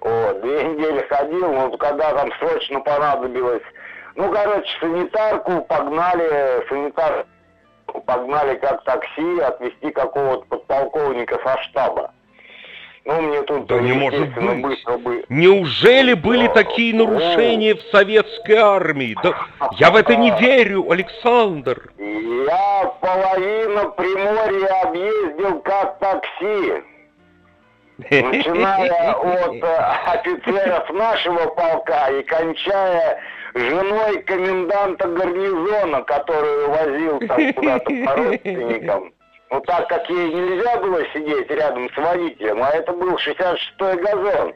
Вот, 0.00 0.40
две 0.42 0.62
недели 0.64 1.06
ходил, 1.08 1.52
но 1.52 1.76
когда 1.78 2.12
там 2.12 2.30
срочно 2.38 2.80
понадобилось... 2.80 3.62
Ну, 4.14 4.32
короче, 4.32 4.68
санитарку 4.80 5.62
погнали, 5.62 6.66
санитар 6.68 7.26
погнали 8.06 8.56
как 8.56 8.82
такси 8.84 9.40
отвезти 9.40 9.90
какого-то 9.90 10.44
подполковника 10.46 11.38
со 11.44 11.58
штаба. 11.64 12.10
Ну, 13.06 13.20
мне 13.22 13.40
тут, 13.42 13.66
Да 13.66 13.80
не 13.80 13.92
может 13.92 14.34
быть. 14.34 14.62
быстро 14.62 14.98
бы... 14.98 15.24
Неужели 15.28 16.12
были 16.14 16.48
Да. 16.48 16.54
такие 16.54 16.92
нарушения 16.92 17.76
в 17.76 17.82
советской 17.92 18.56
армии? 18.56 19.16
Да, 19.22 19.32
я 19.78 19.92
в 19.92 19.96
это 19.96 20.16
не 20.16 20.32
верю, 20.40 20.90
Александр. 20.90 21.92
Я 21.98 22.92
половину 23.00 23.92
Приморья 23.92 24.82
объездил 24.82 25.60
как 25.60 26.00
такси. 26.00 26.82
Начиная 28.10 29.12
от 29.12 29.54
э, 29.54 29.76
офицеров 30.06 30.90
нашего 30.90 31.46
полка 31.54 32.08
и 32.10 32.22
кончая 32.24 33.20
женой 33.54 34.20
коменданта 34.24 35.08
гарнизона, 35.08 36.02
которую 36.02 36.70
возил 36.70 37.18
там 37.20 37.52
куда-то 37.54 37.90
по 38.04 38.16
родственникам. 38.16 39.12
Ну 39.50 39.60
так 39.60 39.88
как 39.88 40.08
ей 40.10 40.32
нельзя 40.34 40.76
было 40.78 41.00
сидеть 41.12 41.48
рядом 41.50 41.88
с 41.92 41.96
водителем, 41.96 42.62
а 42.62 42.70
это 42.70 42.92
был 42.92 43.14
66-й 43.16 43.96
газон. 44.02 44.54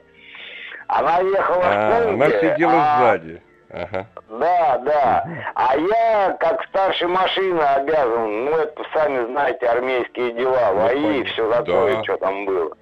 Она 0.88 1.20
ехала 1.20 1.62
А, 1.64 1.90
в 2.04 2.08
она 2.08 2.26
пункте, 2.26 2.52
сидела 2.54 2.72
а 2.74 2.98
сзади. 2.98 3.42
Ага. 3.72 4.06
да, 4.28 4.78
да. 4.78 5.24
А 5.54 5.76
я, 5.76 6.36
как 6.40 6.64
старший 6.64 7.06
машины, 7.06 7.60
обязан, 7.60 8.44
ну, 8.46 8.56
это 8.56 8.82
сами 8.92 9.26
знаете, 9.26 9.64
армейские 9.68 10.32
дела, 10.32 10.72
Ну, 10.72 10.80
ВАИ, 10.80 11.22
все 11.24 11.48
такое, 11.52 11.94
Да. 11.96 12.02
что 12.02 12.16
там 12.16 12.44
было. 12.46 12.76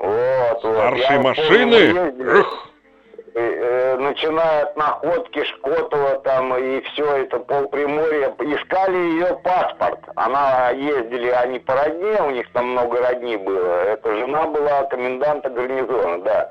Вот, 0.00 0.64
вот. 0.64 0.74
Старшие 0.74 1.00
Я 1.02 1.08
помню, 1.10 1.28
машины? 1.28 1.74
э, 2.18 2.42
начиная 3.34 4.64
от 4.64 4.76
находки 4.76 5.42
Шкотова 5.44 6.20
там 6.20 6.54
и 6.56 6.80
все 6.82 7.16
это 7.16 7.38
полприморья, 7.38 8.28
искали 8.40 8.96
ее 8.96 9.38
паспорт. 9.42 10.00
Она 10.16 10.70
ездили, 10.70 11.28
они 11.30 11.58
по 11.60 11.74
родне, 11.74 12.20
у 12.22 12.30
них 12.30 12.50
там 12.52 12.72
много 12.72 13.00
родни 13.00 13.36
было. 13.36 13.84
Эта 13.84 14.14
жена 14.14 14.46
была 14.46 14.84
коменданта 14.84 15.48
гарнизона, 15.50 16.22
да. 16.22 16.50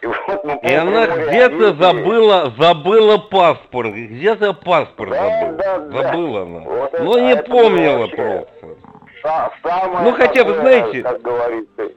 И, 0.00 0.06
вот 0.06 0.44
мы 0.44 0.58
И 0.62 0.74
она 0.74 1.06
где-то 1.06 1.74
забыла, 1.74 2.52
забыла 2.58 3.18
паспорт. 3.18 3.92
Где-то 3.92 4.52
паспорт 4.54 5.10
Да, 5.10 5.28
забыла. 5.28 5.52
да, 5.58 5.78
да. 5.78 6.02
Забыла 6.02 6.42
она. 6.42 6.58
Вот 6.60 6.94
это- 6.94 7.02
Но 7.04 7.18
не 7.20 7.32
это 7.34 7.48
помнила 7.50 7.98
вообще- 7.98 8.16
просто. 8.16 8.48
Са- 9.22 10.02
Ну, 10.02 10.10
хотя 10.14 10.42
бы, 10.44 10.54
такое, 10.54 10.60
знаете- 10.62 11.02
Как 11.02 11.22
говорится, 11.22 11.90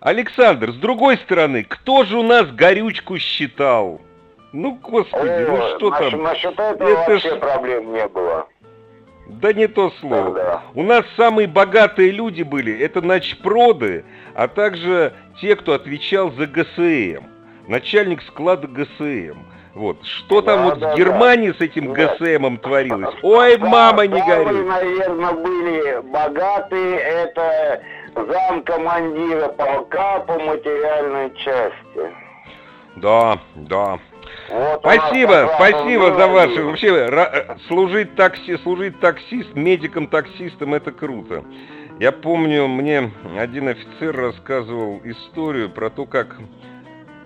Александр, 0.00 0.72
с 0.72 0.76
другой 0.76 1.16
стороны, 1.18 1.64
кто 1.64 2.04
же 2.04 2.18
у 2.18 2.22
нас 2.22 2.46
горючку 2.50 3.18
считал? 3.18 4.00
Ну, 4.52 4.78
господи, 4.82 5.46
ну 5.48 5.56
что 5.76 5.90
насчет, 5.90 6.10
там? 6.12 6.22
насчет 6.22 6.52
этого 6.58 6.88
Это 6.88 7.10
вообще 7.10 7.30
ж- 7.30 7.36
проблем 7.38 7.92
не 7.92 8.08
было. 8.08 8.46
Да 9.28 9.52
не 9.52 9.66
то 9.66 9.90
слово. 10.00 10.34
Да, 10.34 10.44
да. 10.44 10.62
У 10.74 10.82
нас 10.82 11.04
самые 11.16 11.46
богатые 11.48 12.10
люди 12.12 12.42
были, 12.42 12.78
это 12.78 13.02
начпроды, 13.02 14.04
а 14.34 14.48
также 14.48 15.12
те, 15.40 15.54
кто 15.54 15.74
отвечал 15.74 16.30
за 16.32 16.46
ГСМ. 16.46 17.24
Начальник 17.66 18.22
склада 18.22 18.66
ГСМ. 18.68 19.36
Вот. 19.78 20.04
Что 20.04 20.42
там 20.42 20.58
да, 20.58 20.64
вот 20.64 20.78
да, 20.80 20.92
в 20.92 20.96
Германии 20.96 21.52
да. 21.52 21.58
с 21.58 21.60
этим 21.60 21.94
да. 21.94 22.16
ГСМом 22.16 22.58
творилось? 22.58 23.14
Ой, 23.22 23.56
мама, 23.58 24.08
не 24.08 24.20
гори. 24.20 24.58
наверное, 24.64 25.32
были 25.34 26.00
богатые. 26.00 26.96
Это 26.96 27.80
зам 28.16 28.62
командира 28.62 29.46
полка 29.50 30.18
по 30.26 30.36
материальной 30.36 31.32
части. 31.36 32.12
Да, 32.96 33.38
да. 33.54 34.00
Вот 34.50 34.80
спасибо, 34.80 35.48
спасибо 35.54 36.14
за 36.14 36.26
ваше. 36.26 36.64
Вообще, 36.64 36.88
э, 36.88 37.56
служить 37.68 38.16
такси, 38.16 38.56
служить 38.64 38.98
таксист, 38.98 39.54
медиком, 39.54 40.08
таксистом, 40.08 40.74
это 40.74 40.90
круто. 40.90 41.44
Я 42.00 42.10
помню, 42.10 42.66
мне 42.66 43.12
один 43.38 43.68
офицер 43.68 44.16
рассказывал 44.16 45.00
историю 45.04 45.70
про 45.70 45.88
то, 45.88 46.04
как 46.04 46.36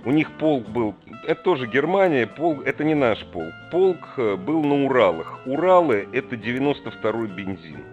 у 0.04 0.11
них 0.11 0.30
полк 0.32 0.66
был, 0.68 0.94
это 1.26 1.43
тоже 1.43 1.67
Германия, 1.67 2.26
полк, 2.26 2.62
это 2.67 2.85
не 2.85 2.95
наш 2.95 3.25
полк. 3.26 3.52
Полк 3.71 4.14
э, 4.17 4.37
был 4.37 4.62
на 4.62 4.85
Уралах. 4.85 5.41
Уралы 5.47 6.09
это 6.12 6.37
92-й 6.37 7.29
бензин. 7.29 7.85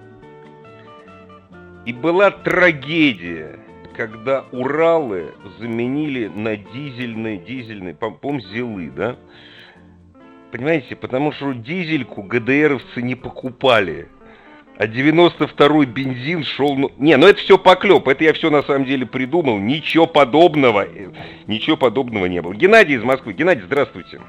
И 1.85 1.93
была 1.93 2.31
трагедия, 2.31 3.59
когда 3.95 4.45
Уралы 4.51 5.33
заменили 5.59 6.27
на 6.27 6.55
дизельные, 6.55 7.37
дизельные, 7.37 7.95
по-моему, 7.95 8.41
Зилы, 8.41 8.91
да? 8.95 9.15
Понимаете, 10.51 10.95
потому 10.95 11.31
что 11.31 11.53
дизельку 11.53 12.23
ГДРовцы 12.23 13.01
не 13.01 13.15
покупали 13.15 14.09
а 14.79 14.87
92-й 14.87 15.85
бензин 15.87 16.45
шел... 16.45 16.75
Ну... 16.75 16.89
Не, 16.97 17.17
ну 17.17 17.27
это 17.27 17.39
все 17.39 17.57
поклеп, 17.57 18.07
это 18.07 18.23
я 18.23 18.31
все 18.31 18.49
на 18.49 18.63
самом 18.63 18.85
деле 18.85 19.05
придумал, 19.05 19.59
ничего 19.59 20.07
подобного, 20.07 20.87
ничего 21.47 21.75
подобного 21.75 22.27
не 22.27 22.41
было. 22.41 22.53
Геннадий 22.53 22.95
из 22.95 23.03
Москвы. 23.03 23.33
Геннадий, 23.33 23.63
здравствуйте. 23.63 24.21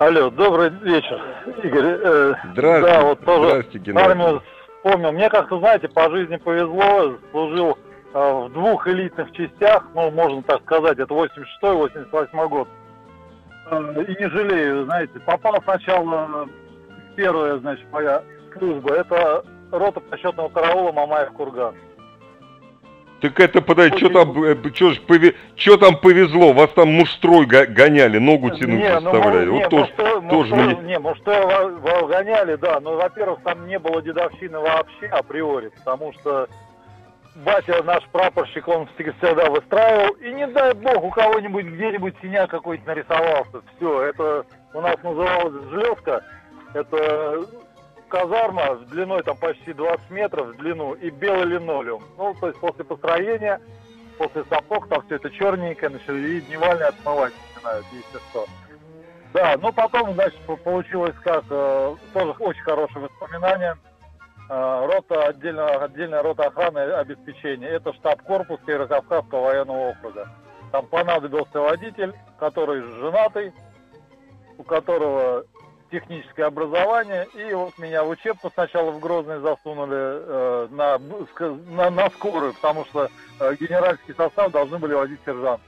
Алло, 0.00 0.28
добрый 0.30 0.70
вечер, 0.82 1.22
Игорь. 1.62 1.84
Э, 2.02 2.34
здравствуйте, 2.52 2.94
да, 2.94 3.02
вот 3.02 3.24
тоже 3.24 3.48
здравствуйте, 3.48 3.78
Геннадий. 3.78 4.10
Армию 4.10 4.42
вспомнил. 4.78 5.12
Мне 5.12 5.30
как-то, 5.30 5.58
знаете, 5.60 5.88
по 5.88 6.10
жизни 6.10 6.36
повезло, 6.36 7.14
служил 7.30 7.78
э, 8.12 8.18
в 8.18 8.52
двух 8.52 8.88
элитных 8.88 9.30
частях, 9.30 9.86
ну, 9.94 10.10
можно 10.10 10.42
так 10.42 10.62
сказать, 10.62 10.98
это 10.98 11.14
86-й, 11.14 11.46
88-й 11.62 12.48
год. 12.48 12.68
Э, 13.70 14.04
и 14.08 14.20
не 14.20 14.28
жалею, 14.28 14.84
знаете, 14.86 15.20
попал 15.20 15.62
сначала, 15.62 16.48
первая, 17.14 17.58
значит, 17.58 17.86
моя 17.92 18.20
служба, 18.58 18.94
это 18.94 19.44
рота 19.72 20.02
расчетного 20.10 20.48
караула 20.48 20.92
Мамаев 20.92 21.32
Курган. 21.32 21.74
Так 23.22 23.38
это, 23.38 23.62
подожди, 23.62 23.98
что 23.98 24.08
там, 24.08 24.34
что, 24.74 24.90
ж, 24.90 25.00
пове... 25.00 25.36
что 25.54 25.76
там 25.76 25.96
повезло? 25.96 26.52
Вас 26.52 26.70
там 26.70 26.92
мужстрой 26.92 27.46
гоняли, 27.46 28.18
ногу 28.18 28.50
тянуть 28.50 28.80
не, 28.80 28.94
ну, 28.98 29.00
заставляли. 29.00 29.44
Ну, 29.44 29.52
вот 29.52 29.58
не, 29.58 29.68
тоже, 29.68 29.82
мужстрой, 29.84 30.28
тоже 30.28 30.54
мужстрой, 30.56 30.74
мне... 30.74 30.88
Не, 30.88 30.98
мужстрой 30.98 32.08
гоняли, 32.08 32.56
да, 32.56 32.80
но, 32.80 32.96
во-первых, 32.96 33.38
там 33.44 33.68
не 33.68 33.78
было 33.78 34.02
дедовщины 34.02 34.58
вообще 34.58 35.06
априори, 35.06 35.68
потому 35.68 36.12
что 36.14 36.48
батя 37.36 37.80
наш 37.84 38.02
прапорщик, 38.08 38.66
он 38.66 38.88
всегда 38.96 39.48
выстраивал, 39.50 40.14
и 40.14 40.32
не 40.32 40.48
дай 40.48 40.74
бог 40.74 41.04
у 41.04 41.10
кого-нибудь 41.10 41.66
где-нибудь 41.66 42.14
синяк 42.20 42.50
какой-то 42.50 42.88
нарисовался. 42.88 43.62
Все, 43.76 44.02
это 44.02 44.44
у 44.74 44.80
нас 44.80 44.96
называлось 45.04 45.54
жлезка, 45.70 46.24
это 46.74 47.44
казарма 48.12 48.76
с 48.76 48.90
длиной 48.90 49.22
там 49.22 49.38
почти 49.38 49.72
20 49.72 50.10
метров 50.10 50.48
в 50.48 50.56
длину 50.58 50.92
и 50.92 51.08
белый 51.08 51.46
линолеум. 51.46 52.02
Ну, 52.18 52.34
то 52.38 52.48
есть 52.48 52.60
после 52.60 52.84
построения, 52.84 53.58
после 54.18 54.44
сапог, 54.50 54.86
там 54.88 55.02
все 55.06 55.16
это 55.16 55.30
черненькое, 55.30 55.90
начали 55.90 56.36
и 56.36 56.40
дневальные 56.42 56.88
отмывать 56.88 57.32
начинают, 57.54 57.86
если 57.90 58.18
что. 58.28 58.46
Да, 59.32 59.56
ну 59.62 59.72
потом, 59.72 60.12
значит, 60.12 60.38
получилось 60.62 61.14
как, 61.24 61.44
э, 61.48 61.96
тоже 62.12 62.32
очень 62.32 62.60
хорошее 62.60 63.08
воспоминание. 63.08 63.76
Э, 64.50 64.86
рота, 64.86 65.28
отдельно, 65.28 65.68
отдельная 65.82 66.22
рота 66.22 66.48
охраны 66.48 66.80
обеспечения. 66.80 67.68
Это 67.68 67.94
штаб-корпус 67.94 68.60
Северо-Кавказского 68.66 69.40
военного 69.40 69.92
округа. 69.92 70.28
Там 70.70 70.86
понадобился 70.86 71.60
водитель, 71.60 72.12
который 72.38 72.82
женатый, 72.82 73.54
у 74.58 74.64
которого 74.64 75.46
техническое 75.92 76.44
образование, 76.44 77.28
и 77.34 77.52
вот 77.52 77.78
меня 77.78 78.02
в 78.02 78.08
учебку 78.08 78.50
сначала 78.52 78.90
в 78.90 78.98
Грозный 78.98 79.38
засунули 79.40 79.94
э, 79.94 80.68
на, 80.70 80.98
на, 81.70 81.90
на 81.90 82.10
скорую, 82.10 82.54
потому 82.54 82.84
что 82.86 83.08
э, 83.38 83.54
генеральский 83.60 84.14
состав 84.14 84.50
должны 84.50 84.78
были 84.78 84.94
водить 84.94 85.20
сержант. 85.24 85.60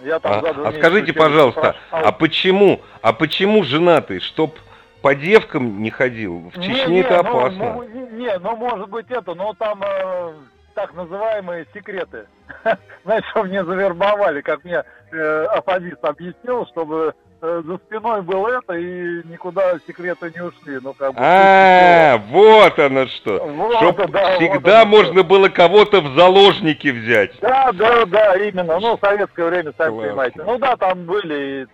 Я 0.00 0.18
там 0.18 0.44
а, 0.44 0.68
а 0.68 0.72
скажите, 0.72 1.12
пожалуйста, 1.12 1.76
а 1.90 2.10
почему, 2.10 2.80
а 3.00 3.12
почему 3.12 3.62
женатый, 3.62 4.18
чтоб 4.18 4.58
по 5.02 5.14
девкам 5.14 5.82
не 5.82 5.90
ходил? 5.90 6.50
В 6.52 6.60
Чечне 6.60 6.86
не, 6.86 7.00
это 7.00 7.22
ну, 7.22 7.38
опасно. 7.38 7.74
Ну, 7.74 7.82
не, 7.84 8.24
не, 8.24 8.38
ну 8.38 8.56
может 8.56 8.88
быть 8.88 9.10
это, 9.10 9.34
но 9.34 9.54
там 9.54 9.82
э, 9.82 10.32
так 10.74 10.94
называемые 10.94 11.66
секреты. 11.72 12.26
Знаешь, 13.04 13.24
что 13.30 13.44
мне 13.44 13.64
завербовали, 13.64 14.40
как 14.40 14.64
мне 14.64 14.82
э, 15.12 15.44
афадист 15.44 16.04
объяснил, 16.04 16.66
чтобы 16.66 17.14
за 17.44 17.76
спиной 17.76 18.22
было 18.22 18.48
это, 18.58 18.74
и 18.74 19.22
никуда 19.28 19.78
секреты 19.86 20.32
не 20.34 20.40
ушли. 20.40 20.78
Ну, 20.82 20.94
как 20.94 21.12
бы, 21.12 21.18
а, 21.20 22.18
вот 22.30 22.78
оно 22.78 23.06
что. 23.06 23.38
Вот, 23.44 23.76
Чтоб 23.76 24.10
да, 24.10 24.36
всегда 24.36 24.84
вот 24.84 24.88
можно 24.88 25.20
что. 25.20 25.24
было 25.24 25.48
кого-то 25.48 26.00
в 26.00 26.16
заложники 26.16 26.88
взять. 26.88 27.32
Да, 27.40 27.70
да, 27.72 28.06
да, 28.06 28.34
именно. 28.36 28.80
Ну, 28.80 28.96
в 28.96 29.00
советское 29.00 29.46
время, 29.46 29.72
сами 29.76 29.90
Классно. 29.90 30.08
понимаете. 30.08 30.42
Ну 30.44 30.58
да, 30.58 30.76
там 30.76 31.04
были 31.04 31.66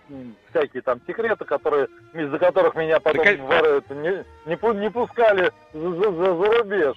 всякие 0.49 0.81
там 0.81 0.99
секреты, 1.07 1.45
которые, 1.45 1.87
из-за 2.13 2.37
которых 2.37 2.75
меня 2.75 2.99
потом 2.99 3.23
так, 3.23 3.39
в, 3.39 3.93
не, 3.95 4.23
не, 4.45 4.79
не 4.79 4.89
пускали 4.89 5.51
за, 5.73 5.89
за, 5.89 6.11
за 6.11 6.57
рубеж 6.57 6.95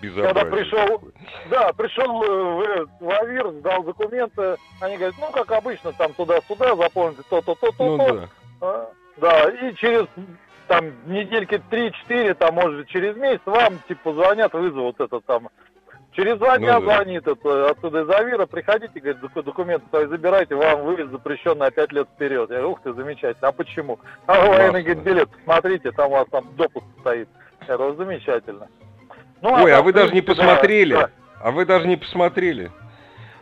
безобразие. 0.00 0.34
Когда 0.34 0.56
пришел, 0.56 1.02
да, 1.50 1.72
пришел 1.72 2.22
э, 2.22 2.84
в, 2.84 2.88
в 3.00 3.10
АВИР, 3.10 3.50
сдал 3.60 3.82
документы, 3.82 4.56
они 4.80 4.96
говорят, 4.96 5.14
ну, 5.20 5.30
как 5.32 5.50
обычно, 5.52 5.92
там 5.92 6.12
туда-сюда, 6.14 6.76
заполните 6.76 7.22
то-то, 7.28 7.54
то-то, 7.54 7.84
ну, 7.84 7.98
то. 7.98 8.14
Да. 8.14 8.28
А, 8.60 8.90
да, 9.16 9.50
и 9.50 9.74
через 9.74 10.06
там 10.68 10.92
недельки 11.06 11.62
3-4, 11.70 12.34
там, 12.34 12.54
может, 12.54 12.88
через 12.88 13.16
месяц 13.16 13.42
вам, 13.44 13.78
типа, 13.88 14.12
звонят, 14.12 14.52
вызовут 14.52 15.00
это 15.00 15.20
там. 15.20 15.48
Через 16.12 16.38
два 16.38 16.58
дня 16.58 16.78
ну, 16.78 16.86
да. 16.86 16.94
звонит 16.94 17.26
это, 17.26 17.70
оттуда 17.70 18.02
из 18.02 18.10
Авира, 18.10 18.46
приходите, 18.46 19.00
говорит, 19.00 19.18
документы 19.34 19.84
свои 19.90 20.06
забирайте, 20.06 20.54
вам 20.54 20.84
вывез 20.84 21.10
запрещен 21.10 21.58
на 21.58 21.70
5 21.72 21.92
лет 21.92 22.08
вперед. 22.14 22.50
Я 22.50 22.56
говорю, 22.58 22.70
ух 22.70 22.82
ты, 22.82 22.92
замечательно, 22.92 23.48
а 23.48 23.52
почему? 23.52 23.98
А 24.26 24.46
военный 24.46 24.82
говорит, 24.82 25.02
билет, 25.02 25.28
смотрите, 25.42 25.90
там 25.90 26.12
у 26.12 26.14
вас 26.14 26.26
там 26.30 26.54
допуск 26.54 26.86
стоит. 27.00 27.28
Я 27.66 27.76
говорю, 27.76 27.96
замечательно. 27.96 28.68
Ну, 29.40 29.52
Ой, 29.52 29.72
а, 29.72 29.78
а 29.78 29.82
вы 29.82 29.92
даже 29.92 30.12
не 30.14 30.22
посмотрели. 30.22 30.94
Да, 30.94 31.10
А 31.40 31.50
вы 31.50 31.66
даже 31.66 31.86
не 31.86 31.96
посмотрели. 31.96 32.70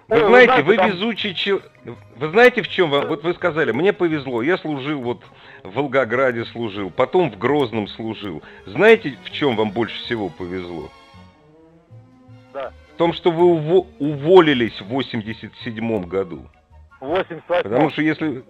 Вы 0.09 0.21
ну, 0.21 0.27
знаете, 0.29 0.63
вы 0.63 0.77
там... 0.77 0.91
везучий 0.91 1.35
человек. 1.35 1.71
Вы 2.17 2.29
знаете, 2.31 2.63
в 2.63 2.69
чем 2.69 2.91
вам? 2.91 3.07
Вот 3.07 3.23
вы 3.23 3.33
сказали, 3.35 3.73
мне 3.73 3.93
повезло. 3.93 4.43
Я 4.43 4.59
служил 4.59 5.01
вот 5.01 5.23
в 5.63 5.75
Волгограде 5.75 6.45
служил, 6.47 6.91
потом 6.91 7.31
в 7.31 7.39
Грозном 7.39 7.89
служил. 7.89 8.43
Знаете, 8.67 9.17
в 9.25 9.31
чем 9.31 9.57
вам 9.57 9.71
больше 9.71 9.97
всего 10.05 10.29
повезло? 10.29 10.91
Да. 12.53 12.73
В 12.95 12.99
том, 12.99 13.13
что 13.15 13.31
вы 13.31 13.57
уво- 13.57 13.87
уволились 13.99 14.79
в 14.81 14.87
87 14.87 16.05
году. 16.05 16.47
В 17.01 17.07
88 17.07 17.63
Потому 17.63 17.91
что 17.91 18.03
если... 18.03 18.45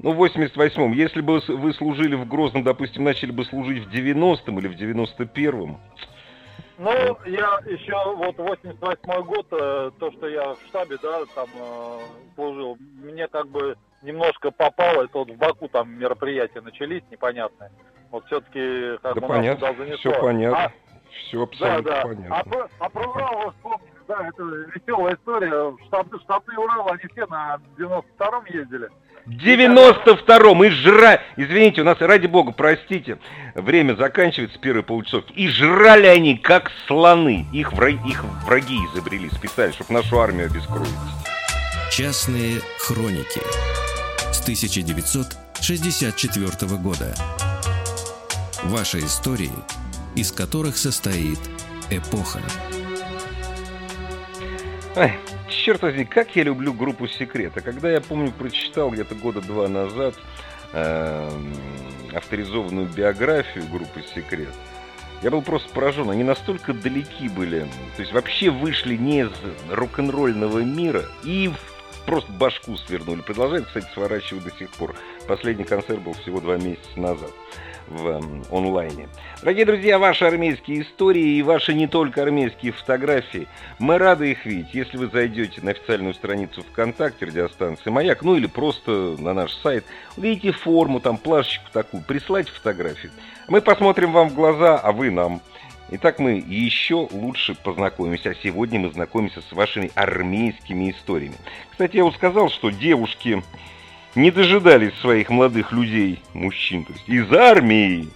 Ну, 0.00 0.12
в 0.12 0.22
88-м. 0.22 0.92
Если 0.92 1.20
бы 1.20 1.40
вы 1.48 1.72
служили 1.72 2.14
в 2.14 2.26
Грозном, 2.26 2.62
допустим, 2.62 3.04
начали 3.04 3.30
бы 3.30 3.44
служить 3.44 3.84
в 3.84 3.90
90-м 3.90 4.58
или 4.58 4.68
в 4.68 4.72
91-м, 4.72 5.78
ну, 6.78 7.18
я 7.26 7.58
еще 7.66 7.94
вот 8.16 8.36
88 8.36 9.22
год, 9.24 9.46
э, 9.52 9.90
то, 9.98 10.12
что 10.12 10.28
я 10.28 10.54
в 10.54 10.58
штабе, 10.68 10.96
да, 11.02 11.20
там 11.34 11.48
э, 11.54 11.98
служил, 12.34 12.76
мне 13.02 13.28
как 13.28 13.48
бы 13.48 13.76
немножко 14.02 14.50
попало, 14.50 15.04
это 15.04 15.18
вот 15.18 15.30
в 15.30 15.36
Баку 15.36 15.68
там 15.68 15.98
мероприятия 15.98 16.60
начались 16.60 17.02
непонятные. 17.10 17.70
Вот 18.10 18.26
все-таки 18.26 18.98
как 19.02 19.14
да 19.14 19.20
бы 19.20 19.26
понятно, 19.26 19.68
нас 19.68 19.76
занесло. 19.76 20.12
Все 20.12 20.20
понятно. 20.20 20.64
А, 20.64 20.72
все 21.26 21.42
абсолютно 21.42 21.82
да, 21.82 21.96
да. 21.96 22.02
понятно. 22.02 22.36
А, 22.36 22.44
про, 22.44 22.68
а 22.78 22.88
про 22.88 23.10
Урал 23.10 23.50
вспомнили, 23.52 23.92
да, 24.06 24.28
это 24.28 24.42
веселая 24.42 25.14
история. 25.14 25.76
Штабы, 25.86 26.20
штабы 26.20 26.56
Урала, 26.56 26.90
они 26.92 27.08
все 27.12 27.26
на 27.26 27.58
92-м 27.78 28.44
ездили. 28.46 28.90
92-м 29.26 30.64
и 30.64 30.70
жра... 30.70 31.20
Извините, 31.36 31.80
у 31.80 31.84
нас, 31.84 31.98
ради 32.00 32.26
бога, 32.26 32.52
простите, 32.52 33.18
время 33.54 33.94
заканчивается, 33.94 34.58
первые 34.58 34.82
полчасов. 34.82 35.24
И 35.34 35.48
жрали 35.48 36.06
они, 36.06 36.36
как 36.36 36.70
слоны. 36.86 37.46
Их, 37.52 37.72
враги, 37.72 38.10
их 38.10 38.22
враги 38.44 38.76
изобрели 38.92 39.30
специально, 39.30 39.72
чтобы 39.72 39.94
нашу 39.94 40.20
армию 40.20 40.44
обескровить. 40.46 40.92
Частные 41.90 42.60
хроники 42.78 43.40
с 44.32 44.42
1964 44.42 46.76
года. 46.78 47.14
Ваши 48.64 48.98
истории, 48.98 49.52
из 50.16 50.32
которых 50.32 50.76
состоит 50.76 51.38
эпоха. 51.90 52.40
Ай, 54.96 55.16
черт 55.64 55.80
возьми, 55.80 56.04
как 56.04 56.36
я 56.36 56.42
люблю 56.42 56.74
группу 56.74 57.08
«Секрет». 57.08 57.52
А 57.56 57.62
когда 57.62 57.90
я, 57.90 58.02
помню, 58.02 58.30
прочитал 58.32 58.90
где-то 58.90 59.14
года 59.14 59.40
два 59.40 59.66
назад 59.66 60.14
э, 60.74 61.30
авторизованную 62.12 62.86
биографию 62.86 63.64
группы 63.68 64.04
«Секрет», 64.14 64.52
я 65.22 65.30
был 65.30 65.40
просто 65.40 65.72
поражен. 65.72 66.10
Они 66.10 66.22
настолько 66.22 66.74
далеки 66.74 67.30
были, 67.30 67.60
то 67.96 68.02
есть 68.02 68.12
вообще 68.12 68.50
вышли 68.50 68.96
не 68.96 69.20
из 69.20 69.30
рок-н-ролльного 69.70 70.58
мира 70.58 71.04
и 71.22 71.50
просто 72.04 72.30
башку 72.32 72.76
свернули. 72.76 73.22
Продолжают, 73.22 73.66
кстати, 73.66 73.86
сворачивать 73.94 74.44
до 74.44 74.50
сих 74.58 74.68
пор. 74.68 74.94
Последний 75.26 75.64
концерт 75.64 76.02
был 76.02 76.12
всего 76.12 76.40
два 76.40 76.58
месяца 76.58 77.00
назад 77.00 77.30
в 77.86 78.06
э, 78.06 78.20
онлайне. 78.50 79.08
Дорогие 79.40 79.64
друзья, 79.64 79.98
ваши 79.98 80.24
армейские 80.24 80.82
истории 80.82 81.36
и 81.36 81.42
ваши 81.42 81.74
не 81.74 81.86
только 81.86 82.22
армейские 82.22 82.72
фотографии, 82.72 83.46
мы 83.78 83.98
рады 83.98 84.30
их 84.30 84.46
видеть. 84.46 84.74
Если 84.74 84.96
вы 84.96 85.08
зайдете 85.08 85.60
на 85.62 85.72
официальную 85.72 86.14
страницу 86.14 86.62
ВКонтакте 86.62 87.26
радиостанции 87.26 87.90
«Маяк», 87.90 88.22
ну 88.22 88.36
или 88.36 88.46
просто 88.46 89.16
на 89.18 89.34
наш 89.34 89.52
сайт, 89.54 89.84
увидите 90.16 90.52
форму, 90.52 91.00
там 91.00 91.16
плашечку 91.16 91.66
такую, 91.72 92.02
прислать 92.02 92.48
фотографию. 92.48 93.12
Мы 93.48 93.60
посмотрим 93.60 94.12
вам 94.12 94.30
в 94.30 94.34
глаза, 94.34 94.78
а 94.78 94.92
вы 94.92 95.10
нам. 95.10 95.40
Итак, 95.90 96.18
мы 96.18 96.42
еще 96.44 97.08
лучше 97.12 97.54
познакомимся. 97.54 98.30
А 98.30 98.34
сегодня 98.34 98.80
мы 98.80 98.90
знакомимся 98.90 99.42
с 99.42 99.52
вашими 99.52 99.90
армейскими 99.94 100.90
историями. 100.90 101.36
Кстати, 101.70 101.96
я 101.96 102.04
уже 102.04 102.16
сказал, 102.16 102.48
что 102.48 102.70
девушки 102.70 103.42
не 104.14 104.30
дожидались 104.30 104.94
своих 105.00 105.30
молодых 105.30 105.72
людей, 105.72 106.22
мужчин, 106.32 106.84
то 106.84 106.92
есть 106.92 107.08
из 107.08 107.32
армии. 107.32 108.08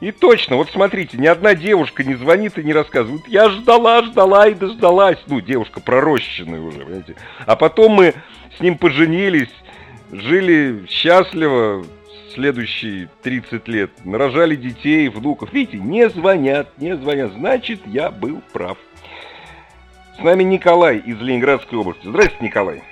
И 0.00 0.10
точно, 0.10 0.56
вот 0.56 0.70
смотрите, 0.70 1.16
ни 1.16 1.26
одна 1.26 1.54
девушка 1.54 2.04
не 2.04 2.14
звонит 2.14 2.58
и 2.58 2.64
не 2.64 2.72
рассказывает. 2.72 3.26
Я 3.28 3.48
ждала, 3.48 4.02
ждала 4.02 4.48
и 4.48 4.54
дождалась. 4.54 5.18
Ну, 5.26 5.40
девушка 5.40 5.80
пророщенная 5.80 6.60
уже, 6.60 6.80
понимаете. 6.80 7.16
А 7.46 7.56
потом 7.56 7.92
мы 7.92 8.14
с 8.56 8.60
ним 8.60 8.76
поженились, 8.76 9.50
жили 10.10 10.84
счастливо 10.88 11.84
следующие 12.34 13.08
30 13.22 13.68
лет. 13.68 13.90
Нарожали 14.04 14.56
детей, 14.56 15.08
внуков. 15.08 15.52
Видите, 15.52 15.78
не 15.78 16.08
звонят, 16.10 16.68
не 16.78 16.96
звонят. 16.96 17.32
Значит, 17.32 17.80
я 17.86 18.10
был 18.10 18.42
прав. 18.52 18.76
С 20.18 20.22
нами 20.22 20.42
Николай 20.42 20.98
из 20.98 21.20
Ленинградской 21.20 21.78
области. 21.78 22.06
Здравствуйте, 22.06 22.44
Николай. 22.44 22.82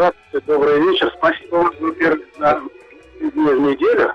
Здравствуйте, 0.00 0.46
добрый 0.46 0.80
вечер. 0.80 1.12
Спасибо 1.18 1.56
вам, 1.56 1.72
во-первых, 1.78 2.20
за 2.38 2.62
неделю. 3.20 4.14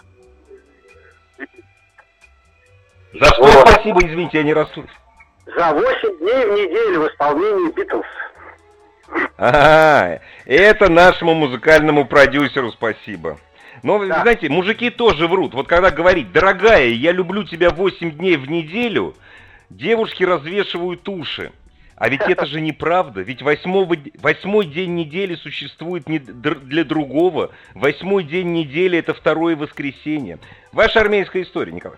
За 3.13 3.25
что 3.25 3.43
вот. 3.43 3.69
спасибо, 3.69 3.99
извините, 3.99 4.39
я 4.39 4.43
не 4.43 4.53
расслышал. 4.55 4.89
За 5.45 5.73
8 5.73 6.17
дней 6.17 6.45
в 6.47 6.51
неделю 6.53 7.01
в 7.01 7.07
исполнении 7.07 7.71
Битлз. 7.71 8.05
Ага, 9.37 10.21
это 10.45 10.89
нашему 10.89 11.35
музыкальному 11.35 12.05
продюсеру 12.05 12.71
спасибо. 12.71 13.37
Но, 13.83 14.03
да. 14.07 14.23
знаете, 14.23 14.49
мужики 14.49 14.89
тоже 14.89 15.27
врут. 15.27 15.53
Вот 15.53 15.67
когда 15.67 15.91
говорит, 15.91 16.31
дорогая, 16.31 16.87
я 16.87 17.11
люблю 17.11 17.43
тебя 17.43 17.69
8 17.69 18.09
дней 18.09 18.37
в 18.37 18.49
неделю, 18.49 19.13
девушки 19.69 20.23
развешивают 20.23 21.07
уши. 21.07 21.51
А 21.97 22.09
ведь 22.09 22.21
это 22.21 22.45
же 22.45 22.59
неправда. 22.59 23.21
Ведь 23.21 23.41
восьмого, 23.41 23.95
восьмой 24.21 24.65
день 24.65 24.95
недели 24.95 25.35
существует 25.35 26.09
не 26.09 26.19
для 26.19 26.83
другого. 26.83 27.51
Восьмой 27.73 28.23
день 28.23 28.51
недели 28.53 28.99
это 28.99 29.13
второе 29.13 29.55
воскресенье. 29.55 30.39
Ваша 30.73 30.99
армейская 31.01 31.43
история, 31.43 31.71
Николай. 31.71 31.97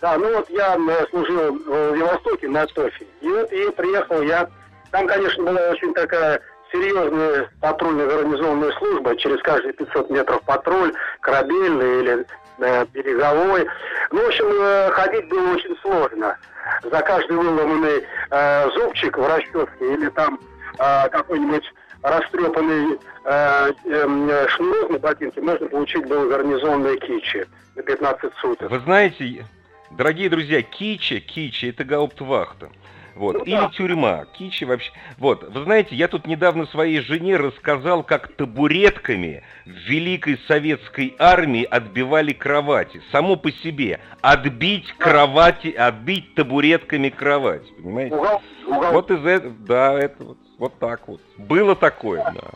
Да, 0.00 0.16
ну 0.18 0.34
вот 0.34 0.48
я 0.50 0.76
э, 0.76 1.06
служил 1.10 1.58
в 1.58 1.88
Владивостоке 1.88 2.48
на 2.48 2.66
ТОФе. 2.66 3.06
И 3.20 3.26
и 3.26 3.70
приехал 3.72 4.22
я. 4.22 4.48
Там, 4.90 5.06
конечно, 5.06 5.44
была 5.44 5.70
очень 5.70 5.92
такая 5.92 6.40
серьезная 6.72 7.50
патрульная 7.60 8.06
гарнизонная 8.06 8.72
служба. 8.72 9.16
Через 9.16 9.40
каждые 9.42 9.74
500 9.74 10.10
метров 10.10 10.42
патруль, 10.42 10.92
корабельный 11.20 12.00
или 12.00 12.26
э, 12.58 12.86
береговой. 12.92 13.66
Ну, 14.10 14.22
в 14.22 14.26
общем, 14.26 14.46
э, 14.48 14.90
ходить 14.92 15.28
было 15.28 15.52
очень 15.52 15.76
сложно 15.82 16.36
за 16.82 17.00
каждый 17.02 17.36
выломанный 17.36 18.04
э, 18.30 18.70
зубчик 18.70 19.18
в 19.18 19.26
расческе 19.26 19.94
или 19.94 20.08
там 20.10 20.38
э, 20.78 21.08
какой-нибудь 21.10 21.64
растрепанный 22.02 22.98
э, 23.24 23.72
э, 23.86 24.46
шнурок 24.48 24.90
на 24.90 24.98
ботинке 24.98 25.40
можно 25.40 25.66
получить 25.66 26.06
было 26.06 26.28
гарнизонные 26.28 26.98
кичи 26.98 27.46
на 27.74 27.82
15 27.82 28.32
суток. 28.40 28.70
Вы 28.70 28.80
знаете, 28.80 29.46
дорогие 29.90 30.28
друзья, 30.28 30.62
кичи, 30.62 31.20
кичи, 31.20 31.66
это 31.66 31.84
гауптвахта. 31.84 32.70
Вот. 33.14 33.36
Ну, 33.38 33.44
Или 33.44 33.56
да. 33.56 33.70
тюрьма. 33.70 34.24
Кичи 34.32 34.64
вообще. 34.64 34.90
Вот. 35.18 35.48
Вы 35.48 35.64
знаете, 35.64 35.94
я 35.94 36.08
тут 36.08 36.26
недавно 36.26 36.66
своей 36.66 37.00
жене 37.00 37.36
рассказал, 37.36 38.02
как 38.02 38.32
табуретками 38.34 39.42
в 39.64 39.70
Великой 39.70 40.38
Советской 40.48 41.14
Армии 41.18 41.64
отбивали 41.64 42.32
кровати. 42.32 43.00
Само 43.12 43.36
по 43.36 43.52
себе. 43.52 44.00
Отбить 44.20 44.92
кровати, 44.98 45.68
отбить 45.68 46.34
табуретками 46.34 47.08
кровать. 47.08 47.62
Понимаете? 47.76 48.14
Угол, 48.14 48.42
угол. 48.66 48.92
Вот 48.92 49.10
из 49.10 49.24
этого, 49.24 49.54
да, 49.60 49.98
это 49.98 50.24
вот, 50.24 50.38
вот 50.58 50.78
так 50.78 51.06
вот. 51.06 51.20
Было 51.38 51.76
такое, 51.76 52.24
да. 52.34 52.50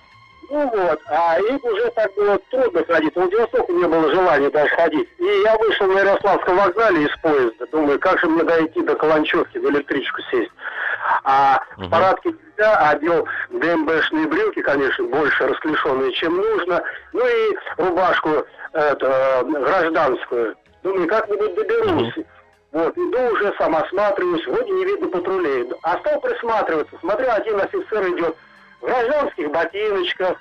Ну 0.50 0.70
вот, 0.70 1.00
а 1.06 1.38
им 1.40 1.60
уже 1.62 1.90
так 1.90 2.14
было 2.14 2.38
трудно 2.50 2.82
ходить. 2.84 3.12
В 3.12 3.16
Владивостоку 3.16 3.72
не 3.72 3.86
было 3.86 4.10
желания 4.10 4.48
даже 4.48 4.74
ходить. 4.74 5.08
И 5.18 5.24
я 5.44 5.56
вышел 5.58 5.86
на 5.86 5.98
Ярославском 5.98 6.56
вокзале 6.56 7.04
из 7.04 7.16
поезда. 7.20 7.66
Думаю, 7.66 7.98
как 7.98 8.18
же 8.18 8.28
мне 8.28 8.44
дойти 8.44 8.80
до 8.82 8.94
Каланчевки, 8.94 9.58
в 9.58 9.70
электричку 9.70 10.22
сесть. 10.30 10.50
А 11.24 11.60
угу. 11.76 11.86
в 11.86 11.90
парадке 11.90 12.30
нельзя, 12.30 12.88
одел 12.88 13.28
ДМБшные 13.50 14.26
брюки, 14.26 14.62
конечно, 14.62 15.04
больше 15.04 15.46
расклешенные, 15.46 16.12
чем 16.12 16.36
нужно. 16.36 16.82
Ну 17.12 17.26
и 17.26 17.56
рубашку 17.76 18.30
это, 18.72 19.44
гражданскую. 19.44 20.56
Думаю, 20.82 21.08
как-нибудь 21.08 21.54
доберусь. 21.56 22.16
Угу. 22.16 22.26
Вот, 22.70 22.98
иду 22.98 23.32
уже 23.32 23.54
сам 23.58 23.76
осматриваюсь, 23.76 24.46
вроде 24.46 24.70
не 24.70 24.84
видно 24.84 25.08
патрулей. 25.08 25.70
А 25.82 25.98
стал 25.98 26.20
присматриваться. 26.20 26.96
Смотрю, 27.00 27.30
один 27.30 27.60
офицер 27.60 28.08
идет 28.14 28.36
в 28.80 28.86
гражданских 28.86 29.50
ботиночках, 29.50 30.36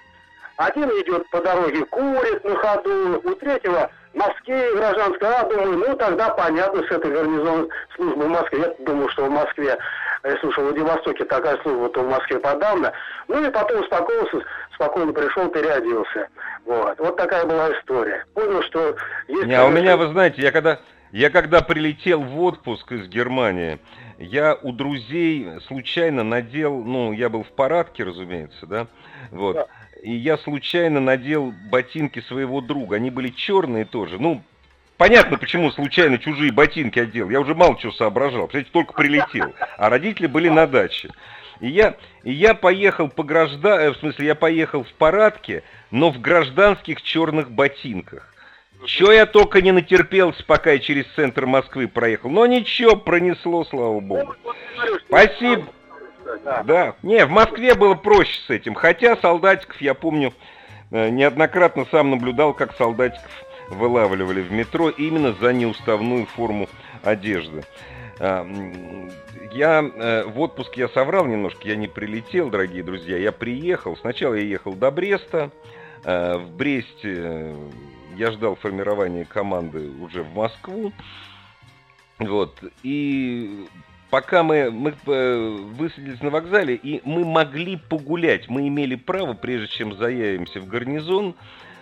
один 0.58 0.90
идет 0.90 1.30
по 1.30 1.42
дороге, 1.42 1.86
курит 1.86 2.44
на 2.44 2.56
ходу, 2.56 3.22
у 3.24 3.36
третьего 3.36 3.92
носки 4.14 4.76
гражданской, 4.76 5.30
а 5.30 5.44
думаю, 5.44 5.78
ну 5.78 5.96
тогда 5.96 6.30
понятно, 6.30 6.82
с 6.84 6.92
этой 6.92 7.12
гарнизонной 7.12 7.70
службы 7.96 8.26
в 8.26 8.30
Москве. 8.30 8.60
Я 8.60 8.86
думаю, 8.86 9.10
что 9.10 9.26
в 9.26 9.30
Москве, 9.30 9.78
я 10.24 10.38
слушал, 10.40 10.64
в 10.64 10.68
Владивостоке 10.68 11.26
такая 11.26 11.58
служба, 11.62 11.90
то 11.90 12.02
в 12.02 12.10
Москве 12.10 12.40
подавно. 12.40 12.92
Ну 13.28 13.46
и 13.46 13.52
потом 13.52 13.82
успокоился, 13.82 14.42
спокойно 14.74 15.14
пришел, 15.14 15.48
переоделся. 15.50 16.28
Вот. 16.66 16.98
Вот 16.98 17.16
такая 17.16 17.46
была 17.46 17.72
история. 17.74 18.26
Понял, 18.34 18.64
что 18.64 18.96
есть... 19.28 19.46
Не, 19.46 19.54
а 19.54 19.66
у 19.66 19.70
меня, 19.70 19.96
вы 19.96 20.08
знаете, 20.08 20.42
я 20.42 20.52
когда, 20.52 20.80
я 21.18 21.32
когда 21.32 21.62
прилетел 21.64 22.22
в 22.22 22.40
отпуск 22.42 22.92
из 22.92 23.08
Германии, 23.08 23.80
я 24.20 24.54
у 24.54 24.72
друзей 24.72 25.48
случайно 25.66 26.24
надел, 26.24 26.84
ну, 26.84 27.12
я 27.12 27.28
был 27.30 27.44
в 27.44 27.50
парадке, 27.54 28.04
разумеется, 28.04 28.68
да, 28.68 28.88
вот, 29.32 29.56
да. 29.56 29.66
и 30.04 30.12
я 30.12 30.38
случайно 30.38 31.00
надел 31.00 31.56
ботинки 31.72 32.20
своего 32.20 32.62
друга, 32.62 32.98
они 32.98 33.10
были 33.10 33.30
черные 33.30 33.84
тоже, 33.84 34.20
ну, 34.20 34.44
понятно, 34.98 35.40
почему 35.40 35.72
случайно 35.72 36.20
чужие 36.20 36.52
ботинки 36.52 37.00
одел, 37.00 37.32
я 37.32 37.40
уже 37.40 37.56
мало 37.56 37.76
чего 37.80 37.94
соображал, 37.94 38.42
представляете, 38.42 38.72
только 38.72 38.94
прилетел, 38.94 39.56
а 39.80 39.90
родители 39.90 40.28
были 40.28 40.50
на 40.50 40.68
даче. 40.68 41.10
И 41.62 41.70
я, 41.70 41.96
и 42.24 42.32
я 42.32 42.54
поехал 42.54 43.10
по 43.10 43.24
граждан, 43.24 43.80
э, 43.80 43.90
в 43.90 43.98
смысле, 43.98 44.28
я 44.28 44.36
поехал 44.36 44.84
в 44.84 44.94
парадке, 44.94 45.64
но 45.90 46.12
в 46.12 46.22
гражданских 46.22 47.02
черных 47.02 47.50
ботинках. 47.50 48.32
Чё 48.86 49.12
я 49.12 49.26
только 49.26 49.62
не 49.62 49.72
натерпелся, 49.72 50.44
пока 50.46 50.72
я 50.72 50.80
через 50.80 51.06
центр 51.16 51.46
Москвы 51.46 51.88
проехал. 51.88 52.30
Но 52.30 52.46
ничего, 52.46 52.96
пронесло, 52.96 53.64
слава 53.66 54.00
богу. 54.00 54.36
Спасибо. 55.08 55.66
Да. 56.66 56.96
Не, 57.04 57.26
в 57.26 57.30
Москве 57.30 57.74
было 57.74 57.96
проще 57.96 58.40
с 58.46 58.50
этим. 58.50 58.76
Хотя 58.76 59.18
солдатиков, 59.18 59.82
я 59.82 59.94
помню, 59.94 60.34
э, 60.92 61.10
неоднократно 61.10 61.86
сам 61.92 62.12
наблюдал, 62.12 62.54
как 62.54 62.76
солдатиков 62.76 63.32
вылавливали 63.70 64.42
в 64.42 64.52
метро 64.52 64.90
именно 64.90 65.34
за 65.34 65.54
неуставную 65.54 66.26
форму 66.26 66.70
одежды. 67.04 67.64
А, 68.20 68.48
я 69.52 69.84
э, 69.84 70.24
в 70.26 70.40
отпуск 70.40 70.76
я 70.78 70.88
соврал 70.90 71.26
немножко, 71.26 71.68
я 71.68 71.76
не 71.76 71.88
прилетел, 71.88 72.50
дорогие 72.50 72.84
друзья, 72.84 73.18
я 73.18 73.32
приехал. 73.32 73.98
Сначала 73.98 74.36
я 74.36 74.44
ехал 74.44 74.74
до 74.74 74.92
Бреста, 74.92 75.52
э, 76.04 76.38
в 76.38 76.52
Бресте 76.56 77.56
я 78.18 78.32
ждал 78.32 78.56
формирования 78.56 79.26
команды 79.26 79.90
уже 80.02 80.24
в 80.24 80.34
Москву. 80.34 80.92
Вот. 82.20 82.60
И 82.84 83.68
пока 84.10 84.44
мы, 84.44 84.72
мы 84.72 84.94
э, 85.06 85.58
высадились 85.78 86.22
на 86.22 86.30
вокзале, 86.30 86.76
и 86.76 87.02
мы 87.06 87.26
могли 87.26 87.78
погулять, 87.78 88.50
мы 88.50 88.68
имели 88.68 88.96
право, 88.96 89.34
прежде 89.34 89.68
чем 89.68 89.96
заявимся 89.96 90.60
в 90.60 90.68
гарнизон, 90.68 91.36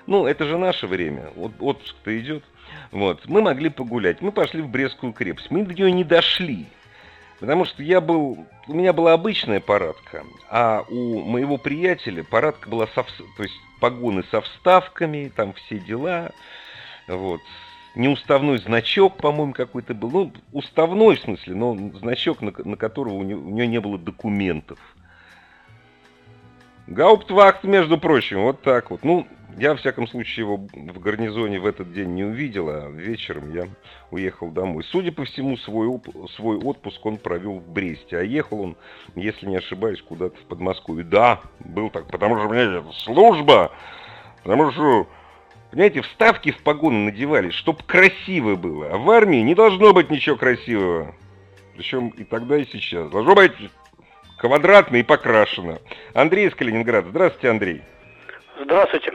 ну, 0.08 0.28
это 0.28 0.46
же 0.46 0.58
наше 0.58 0.88
время, 0.88 1.32
вот 1.36 1.54
отпуск-то 1.60 2.20
идет. 2.20 2.44
Вот, 2.92 3.28
мы 3.28 3.42
могли 3.42 3.70
погулять. 3.70 4.22
Мы 4.22 4.32
пошли 4.32 4.62
в 4.62 4.70
Брестскую 4.70 5.14
крепость. 5.14 5.50
Мы 5.50 5.64
до 5.64 5.74
нее 5.74 5.92
не 5.92 6.04
дошли. 6.04 6.68
Потому 7.40 7.66
что 7.66 7.84
я 7.84 8.00
был, 8.00 8.46
у 8.68 8.74
меня 8.74 8.94
была 8.94 9.14
обычная 9.14 9.60
парадка, 9.60 10.24
а 10.50 10.86
у 10.90 11.22
моего 11.22 11.58
приятеля 11.58 12.24
парадка 12.24 12.70
была 12.70 12.88
со, 12.88 13.04
то 13.04 13.44
есть 13.44 13.56
погоны 13.82 14.24
со 14.32 14.42
вставками, 14.42 15.32
там 15.36 15.54
все 15.54 15.80
дела, 15.80 16.32
вот. 17.08 17.42
Неуставной 17.96 18.58
значок, 18.58 19.16
по-моему, 19.18 19.54
какой-то 19.54 19.94
был. 19.94 20.12
Ну, 20.12 20.34
уставной 20.52 21.16
в 21.16 21.22
смысле, 21.22 21.56
но 21.56 21.76
значок, 22.00 22.42
на, 22.42 22.52
на 22.66 22.76
которого 22.76 23.14
у 23.14 23.24
нее, 23.24 23.38
у 23.38 23.50
нее 23.50 23.68
не 23.68 23.80
было 23.80 23.98
документов. 23.98 24.78
Гауптвахт, 26.88 27.64
между 27.64 27.98
прочим, 27.98 28.44
вот 28.44 28.62
так 28.62 28.92
вот. 28.92 29.04
Ну, 29.04 29.28
я, 29.58 29.72
во 29.72 29.78
всяком 29.78 30.08
случае, 30.08 30.46
его 30.46 30.58
в 30.58 31.00
гарнизоне 31.00 31.60
в 31.60 31.66
этот 31.66 31.94
день 31.94 32.14
не 32.14 32.24
увидел, 32.24 32.70
а 32.70 32.90
вечером 32.90 33.54
я 33.54 33.68
уехал 34.12 34.50
домой. 34.50 34.84
Судя 34.84 35.12
по 35.12 35.24
всему, 35.24 35.58
свой, 35.58 36.00
свой 36.36 36.58
отпуск 36.58 37.04
он 37.06 37.18
провел 37.18 37.60
в 37.60 37.68
Бресте, 37.68 38.20
а 38.20 38.22
ехал 38.22 38.62
он, 38.62 38.78
если 39.16 39.48
не 39.48 39.56
ошибаюсь, 39.56 40.02
куда-то 40.02 40.36
в 40.38 40.44
Подмосковье. 40.44 41.06
Да, 41.06 41.42
был 41.60 41.90
так, 41.90 42.06
потому 42.08 42.38
что, 42.38 42.50
понимаете, 42.50 42.86
служба, 43.00 43.72
потому 44.44 44.72
что, 44.72 45.08
понимаете, 45.72 46.02
вставки 46.02 46.52
в 46.52 46.62
погоны 46.62 47.06
надевали, 47.06 47.50
чтобы 47.50 47.80
красиво 47.84 48.56
было, 48.56 48.92
а 48.92 48.98
в 48.98 49.10
армии 49.10 49.38
не 49.38 49.56
должно 49.56 49.94
быть 49.94 50.12
ничего 50.12 50.36
красивого. 50.36 51.16
Причем 51.76 52.10
и 52.10 52.24
тогда, 52.24 52.58
и 52.58 52.66
сейчас. 52.66 53.10
Должно 53.10 53.36
быть 53.36 53.52
квадратно 54.38 54.98
и 54.98 55.04
покрашено. 55.04 55.80
Андрей 56.14 56.48
из 56.48 56.56
Калининграда. 56.56 57.10
Здравствуйте, 57.10 57.50
Андрей. 57.50 57.84
Здравствуйте. 58.60 59.14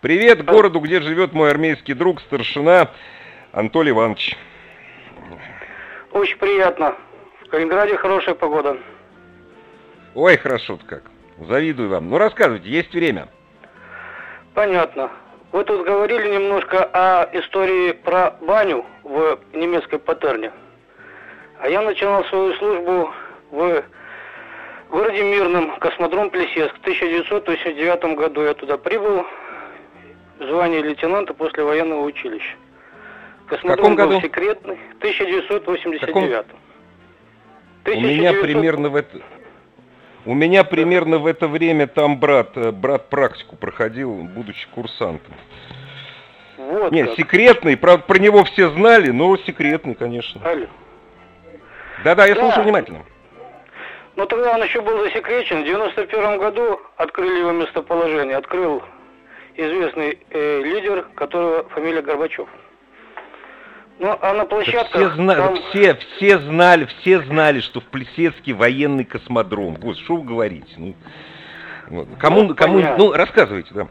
Привет 0.00 0.44
городу, 0.44 0.80
где 0.80 1.00
живет 1.00 1.32
мой 1.32 1.50
армейский 1.50 1.94
друг, 1.94 2.20
старшина 2.20 2.90
Анатолий 3.52 3.90
Иванович. 3.90 4.36
Очень 6.12 6.38
приятно. 6.38 6.94
В 7.42 7.48
Калининграде 7.48 7.96
хорошая 7.96 8.34
погода. 8.34 8.78
Ой, 10.14 10.36
хорошо-то 10.36 10.84
как. 10.84 11.02
Завидую 11.38 11.88
вам. 11.88 12.10
Ну, 12.10 12.18
рассказывайте, 12.18 12.68
есть 12.68 12.92
время. 12.92 13.28
Понятно. 14.54 15.10
Вы 15.52 15.64
тут 15.64 15.86
говорили 15.86 16.34
немножко 16.34 16.84
о 16.84 17.28
истории 17.32 17.92
про 17.92 18.32
баню 18.40 18.84
в 19.02 19.38
немецкой 19.52 19.98
патерне. 19.98 20.52
А 21.60 21.68
я 21.68 21.80
начинал 21.82 22.24
свою 22.26 22.54
службу 22.54 23.12
в 23.50 23.84
городе 24.90 25.22
Мирном, 25.22 25.78
космодром 25.78 26.30
Плесецк. 26.30 26.74
В 26.76 26.80
1989 26.80 28.16
году 28.16 28.42
я 28.42 28.54
туда 28.54 28.78
прибыл, 28.78 29.26
звание 30.38 30.82
лейтенанта 30.82 31.34
после 31.34 31.64
военного 31.64 32.02
училища. 32.02 32.56
Космодром 33.46 33.74
в 33.74 33.76
каком 33.76 33.96
году? 33.96 34.12
был 34.12 34.20
секретный, 34.20 34.78
1989. 34.98 36.00
Каком... 36.00 36.24
1900... 36.24 37.96
У 37.96 38.00
меня 38.00 38.32
примерно 38.34 38.88
в 38.90 38.96
это... 38.96 39.20
У 40.26 40.34
меня 40.34 40.64
примерно 40.64 41.18
в 41.18 41.26
это 41.26 41.48
время 41.48 41.86
там 41.86 42.18
брат, 42.20 42.50
э, 42.56 42.70
брат 42.70 43.08
практику 43.08 43.56
проходил, 43.56 44.12
будучи 44.12 44.68
курсантом. 44.74 45.32
Вот 46.58 46.92
Нет, 46.92 47.08
как. 47.08 47.16
секретный, 47.16 47.78
правда, 47.78 48.04
про 48.04 48.18
него 48.18 48.44
все 48.44 48.68
знали, 48.70 49.10
но 49.10 49.34
секретный, 49.38 49.94
конечно. 49.94 50.42
Алло. 50.44 50.66
Да-да, 52.04 52.26
я 52.26 52.34
да. 52.34 52.42
слушаю 52.42 52.64
внимательно. 52.64 53.04
Но 54.18 54.26
тогда 54.26 54.56
он 54.56 54.64
еще 54.64 54.80
был 54.80 54.98
засекречен. 55.04 55.62
В 55.62 55.64
91 55.64 56.38
году 56.38 56.80
открыли 56.96 57.38
его 57.38 57.52
местоположение. 57.52 58.36
Открыл 58.36 58.82
известный 59.54 60.18
э, 60.30 60.60
лидер, 60.60 61.04
которого 61.14 61.68
фамилия 61.68 62.02
Горбачев. 62.02 62.48
Ну, 64.00 64.18
а 64.20 64.32
на 64.34 64.44
площадках... 64.44 64.90
Все, 64.90 65.10
зна... 65.10 65.36
там... 65.36 65.56
все, 65.70 65.94
все 65.94 66.40
знали, 66.40 66.86
все 66.86 67.20
знали, 67.20 67.60
что 67.60 67.80
в 67.80 67.84
Плесецке 67.84 68.54
военный 68.54 69.04
космодром. 69.04 69.74
Господи, 69.74 70.02
что 70.02 70.16
вы 70.16 70.24
говорите? 70.24 70.74
Ну, 70.76 70.94
вот. 71.86 72.08
Кому, 72.18 72.42
ну, 72.42 72.54
кому, 72.56 72.80
ну, 72.98 73.12
рассказывайте, 73.12 73.72
да. 73.72 73.88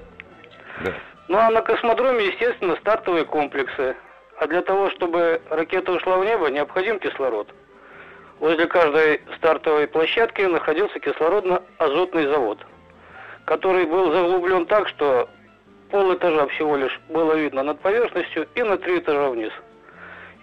да. 0.84 0.94
Ну, 1.30 1.38
а 1.38 1.50
на 1.52 1.62
космодроме, 1.62 2.26
естественно, 2.26 2.76
стартовые 2.82 3.24
комплексы. 3.24 3.96
А 4.42 4.48
для 4.48 4.62
того, 4.62 4.90
чтобы 4.90 5.42
ракета 5.50 5.94
ушла 5.94 6.18
в 6.18 6.26
небо, 6.26 6.50
необходим 6.50 7.00
кислород. 7.00 7.48
Возле 8.40 8.68
каждой 8.68 9.22
стартовой 9.38 9.88
площадки 9.88 10.44
находился 10.44 11.00
кислородно-азотный 11.00 12.28
завод, 12.28 12.60
который 13.46 13.86
был 13.86 14.12
заглублен 14.12 14.68
так, 14.68 14.88
что 14.90 15.28
пол 15.90 16.14
этажа 16.14 16.46
всего 16.48 16.76
лишь 16.76 17.00
было 17.10 17.34
видно 17.34 17.64
над 17.64 17.80
поверхностью 17.80 18.48
и 18.54 18.62
на 18.62 18.78
три 18.78 19.00
этажа 19.00 19.30
вниз. 19.30 19.52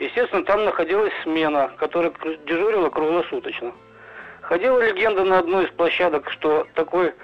Естественно, 0.00 0.44
там 0.44 0.64
находилась 0.64 1.12
смена, 1.22 1.70
которая 1.76 2.12
дежурила 2.46 2.90
круглосуточно. 2.90 3.72
Ходила 4.40 4.84
легенда 4.84 5.24
на 5.24 5.38
одной 5.38 5.66
из 5.66 5.70
площадок, 5.70 6.28
что 6.32 6.66
такой 6.74 7.14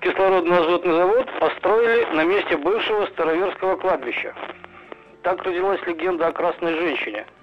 кислородно-азотный 0.00 0.96
завод 0.96 1.26
построили 1.40 2.04
на 2.14 2.24
месте 2.24 2.58
бывшего 2.58 3.06
староверского 3.06 3.76
кладбища. 3.76 4.34
Так 5.22 5.42
родилась 5.44 5.80
легенда 5.86 6.26
о 6.26 6.32
красной 6.32 6.74
женщине– 6.74 7.24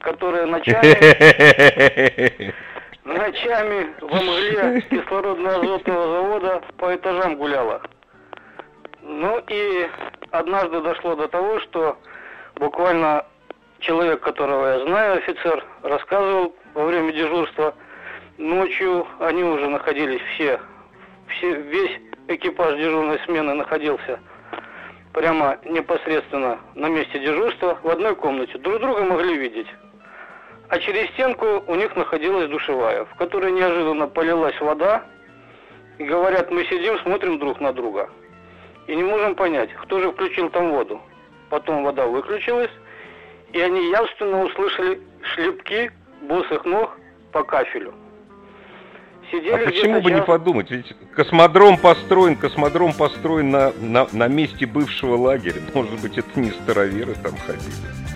которая 0.00 0.46
ночами, 0.46 0.84
ночами 3.04 3.94
в 4.00 4.14
мгле 4.14 4.82
кислородно-азотного 4.90 6.06
завода 6.12 6.62
по 6.78 6.94
этажам 6.94 7.36
гуляла. 7.36 7.82
Ну 9.02 9.42
и 9.48 9.88
однажды 10.30 10.80
дошло 10.80 11.14
до 11.14 11.28
того, 11.28 11.60
что 11.60 11.98
буквально 12.56 13.24
человек, 13.78 14.20
которого 14.20 14.66
я 14.78 14.86
знаю, 14.86 15.18
офицер, 15.18 15.64
рассказывал 15.82 16.54
во 16.74 16.84
время 16.84 17.12
дежурства, 17.12 17.74
ночью 18.38 19.06
они 19.20 19.44
уже 19.44 19.68
находились 19.68 20.22
все, 20.34 20.60
все 21.28 21.54
весь 21.54 22.00
экипаж 22.28 22.76
дежурной 22.76 23.20
смены 23.24 23.54
находился 23.54 24.18
прямо 25.12 25.58
непосредственно 25.64 26.58
на 26.74 26.88
месте 26.88 27.18
дежурства 27.18 27.78
в 27.82 27.88
одной 27.88 28.14
комнате. 28.16 28.58
Друг 28.58 28.80
друга 28.80 29.02
могли 29.02 29.38
видеть. 29.38 29.66
А 30.68 30.78
через 30.78 31.08
стенку 31.10 31.62
у 31.66 31.74
них 31.74 31.94
находилась 31.94 32.48
душевая, 32.48 33.04
в 33.04 33.14
которой 33.16 33.52
неожиданно 33.52 34.08
полилась 34.08 34.60
вода. 34.60 35.04
И 35.98 36.04
говорят, 36.04 36.50
мы 36.50 36.64
сидим, 36.64 36.98
смотрим 37.00 37.38
друг 37.38 37.60
на 37.60 37.72
друга. 37.72 38.10
И 38.86 38.94
не 38.94 39.02
можем 39.02 39.34
понять, 39.34 39.72
кто 39.82 40.00
же 40.00 40.12
включил 40.12 40.50
там 40.50 40.70
воду. 40.70 41.00
Потом 41.48 41.84
вода 41.84 42.06
выключилась, 42.06 42.70
и 43.52 43.60
они 43.60 43.90
явственно 43.90 44.44
услышали 44.44 45.00
шлепки 45.22 45.90
босых 46.22 46.64
ног 46.64 46.98
по 47.32 47.44
кафелю. 47.44 47.94
Сидели 49.30 49.64
а 49.64 49.66
почему 49.66 50.00
бы 50.00 50.10
час... 50.10 50.20
не 50.20 50.24
подумать? 50.24 50.70
Ведь 50.70 50.94
космодром 51.14 51.78
построен, 51.78 52.36
космодром 52.36 52.92
построен 52.92 53.50
на, 53.50 53.72
на, 53.80 54.06
на 54.12 54.28
месте 54.28 54.66
бывшего 54.66 55.16
лагеря. 55.16 55.60
Может 55.74 56.00
быть, 56.00 56.18
это 56.18 56.38
не 56.38 56.50
староверы 56.50 57.14
там 57.14 57.32
ходили. 57.46 58.15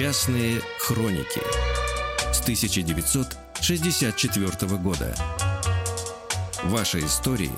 Частные 0.00 0.62
хроники 0.78 1.42
с 2.32 2.40
1964 2.40 4.76
года. 4.78 5.14
Ваши 6.64 7.00
истории, 7.00 7.52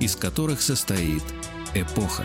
из 0.00 0.16
которых 0.16 0.62
состоит 0.62 1.22
эпоха. 1.74 2.24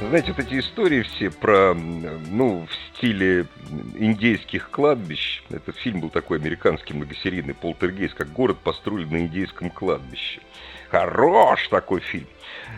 Знаете, 0.00 0.32
вот 0.32 0.40
эти 0.44 0.58
истории 0.58 1.02
все 1.02 1.30
про, 1.30 1.74
ну, 1.74 2.66
в 2.66 2.96
стиле 2.96 3.46
индейских 3.94 4.68
кладбищ. 4.68 5.44
Этот 5.50 5.76
фильм 5.76 6.00
был 6.00 6.10
такой 6.10 6.40
американский 6.40 6.94
многосерийный 6.94 7.54
полтергейст, 7.54 8.14
как 8.14 8.32
город 8.32 8.58
построили 8.58 9.04
на 9.04 9.18
индейском 9.18 9.70
кладбище. 9.70 10.40
Хорош 10.92 11.68
такой 11.68 12.00
фильм. 12.00 12.26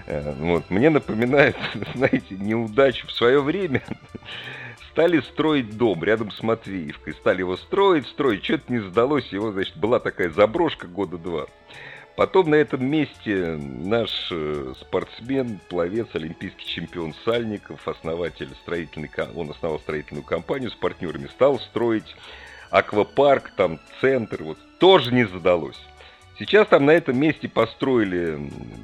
Э, 0.07 0.33
вот. 0.39 0.71
Мне 0.71 0.89
напоминает, 0.89 1.57
знаете, 1.97 2.37
неудачу 2.37 3.09
в 3.09 3.13
свое 3.13 3.43
время. 3.43 3.83
Стали 4.93 5.19
строить 5.19 5.77
дом 5.77 6.05
рядом 6.05 6.31
с 6.31 6.41
Матвеевкой. 6.41 7.15
Стали 7.15 7.41
его 7.41 7.57
строить, 7.57 8.07
строить. 8.07 8.45
Что-то 8.45 8.73
не 8.73 8.79
сдалось. 8.79 9.27
Его, 9.33 9.51
значит, 9.51 9.77
была 9.77 9.99
такая 9.99 10.31
заброшка 10.31 10.87
года 10.87 11.19
два. 11.19 11.47
Потом 12.17 12.51
на 12.51 12.55
этом 12.55 12.87
месте 12.87 13.59
наш 13.59 14.29
э, 14.31 14.75
спортсмен, 14.81 15.59
пловец, 15.69 16.07
олимпийский 16.13 16.67
чемпион 16.67 17.15
Сальников, 17.25 17.89
основатель 17.89 18.51
строительной, 18.63 19.11
он 19.35 19.51
основал 19.51 19.81
строительную 19.81 20.23
компанию 20.23 20.71
с 20.71 20.75
партнерами, 20.75 21.27
стал 21.27 21.59
строить 21.59 22.15
аквапарк, 22.71 23.51
там 23.57 23.81
центр, 24.01 24.45
вот 24.45 24.59
тоже 24.79 25.13
не 25.13 25.25
задалось. 25.25 25.81
Сейчас 26.39 26.67
там 26.67 26.87
на 26.87 26.91
этом 26.91 27.17
месте 27.17 27.49
построили 27.49 28.39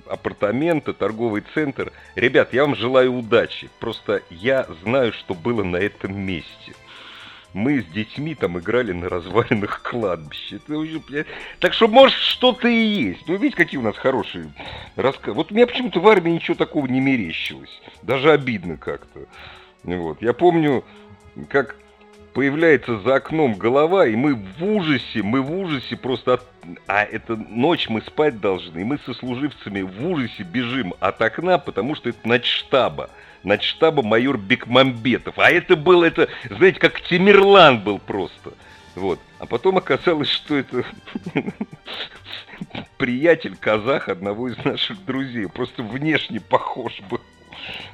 апартаменты, 0.06 0.92
торговый 0.92 1.42
центр. 1.52 1.92
Ребят, 2.14 2.52
я 2.52 2.64
вам 2.64 2.76
желаю 2.76 3.12
удачи. 3.14 3.70
Просто 3.80 4.22
я 4.30 4.66
знаю, 4.82 5.12
что 5.12 5.34
было 5.34 5.64
на 5.64 5.76
этом 5.76 6.16
месте. 6.16 6.74
мы 7.52 7.80
с 7.80 7.84
детьми 7.86 8.34
там 8.34 8.58
играли 8.58 8.92
на 8.92 9.08
развалинах 9.08 9.82
кладбища. 9.82 10.60
Так 11.58 11.72
что, 11.72 11.88
может, 11.88 12.16
что-то 12.16 12.68
и 12.68 12.84
есть. 12.84 13.26
Ну, 13.26 13.36
видите, 13.36 13.56
какие 13.56 13.80
у 13.80 13.82
нас 13.82 13.96
хорошие 13.96 14.52
рассказы. 14.96 15.34
Вот 15.34 15.50
меня 15.50 15.66
почему-то 15.66 16.00
в 16.00 16.08
армии 16.08 16.30
ничего 16.30 16.56
такого 16.56 16.86
не 16.86 17.00
мерещилось. 17.00 17.80
Даже 18.02 18.30
обидно 18.30 18.76
как-то. 18.76 19.20
Вот. 19.82 20.22
Я 20.22 20.32
помню, 20.32 20.84
как 21.48 21.76
появляется 22.32 22.98
за 23.00 23.16
окном 23.16 23.54
голова, 23.54 24.06
и 24.06 24.14
мы 24.16 24.34
в 24.34 24.64
ужасе, 24.64 25.22
мы 25.22 25.40
в 25.42 25.52
ужасе 25.52 25.96
просто 25.96 26.34
от... 26.34 26.46
А 26.86 27.02
это 27.02 27.36
ночь 27.36 27.88
мы 27.88 28.02
спать 28.02 28.40
должны, 28.40 28.80
и 28.80 28.84
мы 28.84 28.98
со 29.04 29.14
служивцами 29.14 29.82
в 29.82 30.06
ужасе 30.06 30.42
бежим 30.42 30.94
от 31.00 31.20
окна, 31.22 31.58
потому 31.58 31.94
что 31.94 32.08
это 32.08 32.26
ночь 32.26 32.46
штаба. 32.46 33.10
Ночь 33.42 33.64
штаба 33.64 34.02
майор 34.02 34.36
Бекмамбетов. 34.36 35.38
А 35.38 35.50
это 35.50 35.74
был, 35.74 36.02
это, 36.02 36.28
знаете, 36.50 36.78
как 36.78 37.00
Тимирлан 37.00 37.80
был 37.80 37.98
просто. 37.98 38.52
Вот. 38.94 39.18
А 39.38 39.46
потом 39.46 39.78
оказалось, 39.78 40.28
что 40.28 40.56
это 40.56 40.84
приятель 42.98 43.56
казах 43.56 44.08
одного 44.08 44.48
из 44.48 44.62
наших 44.64 45.04
друзей. 45.04 45.48
Просто 45.48 45.82
внешне 45.82 46.40
похож 46.40 47.00
был, 47.08 47.20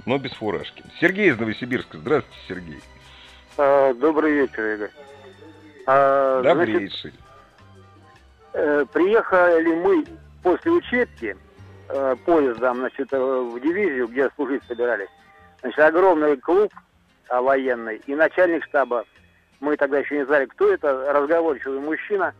но 0.04 0.18
без 0.18 0.32
фуражки. 0.32 0.82
Сергей 1.00 1.30
из 1.30 1.38
Новосибирска. 1.38 1.98
Здравствуйте, 1.98 2.40
Сергей. 2.48 2.80
А, 3.58 3.94
добрый 3.94 4.32
вечер, 4.32 4.74
Игорь. 4.74 4.90
А, 5.86 6.42
Добрейший. 6.42 6.88
Значит, 6.90 7.14
э, 8.52 8.84
приехали 8.92 9.74
мы 9.74 10.04
после 10.42 10.72
учебки 10.72 11.36
э, 11.88 12.16
поездом 12.26 12.78
значит, 12.78 13.08
э, 13.12 13.18
в 13.18 13.58
дивизию, 13.60 14.08
где 14.08 14.28
служить 14.34 14.62
собирались. 14.64 15.08
Значит, 15.60 15.78
огромный 15.78 16.36
клуб 16.36 16.70
а, 17.28 17.40
военный 17.40 18.02
и 18.06 18.14
начальник 18.14 18.64
штаба. 18.64 19.04
Мы 19.60 19.76
тогда 19.78 20.00
еще 20.00 20.18
не 20.18 20.26
знали, 20.26 20.44
кто 20.44 20.70
это, 20.70 21.12
разговорчивый 21.14 21.80
мужчина, 21.80 22.34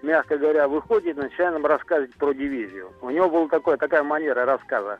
мягко 0.00 0.38
говоря, 0.38 0.66
выходит 0.66 1.18
начинает 1.18 1.54
нам 1.54 1.66
рассказывать 1.66 2.14
про 2.14 2.32
дивизию. 2.32 2.90
У 3.02 3.10
него 3.10 3.28
была 3.28 3.48
такая, 3.48 3.76
такая 3.76 4.02
манера 4.02 4.46
рассказа 4.46 4.98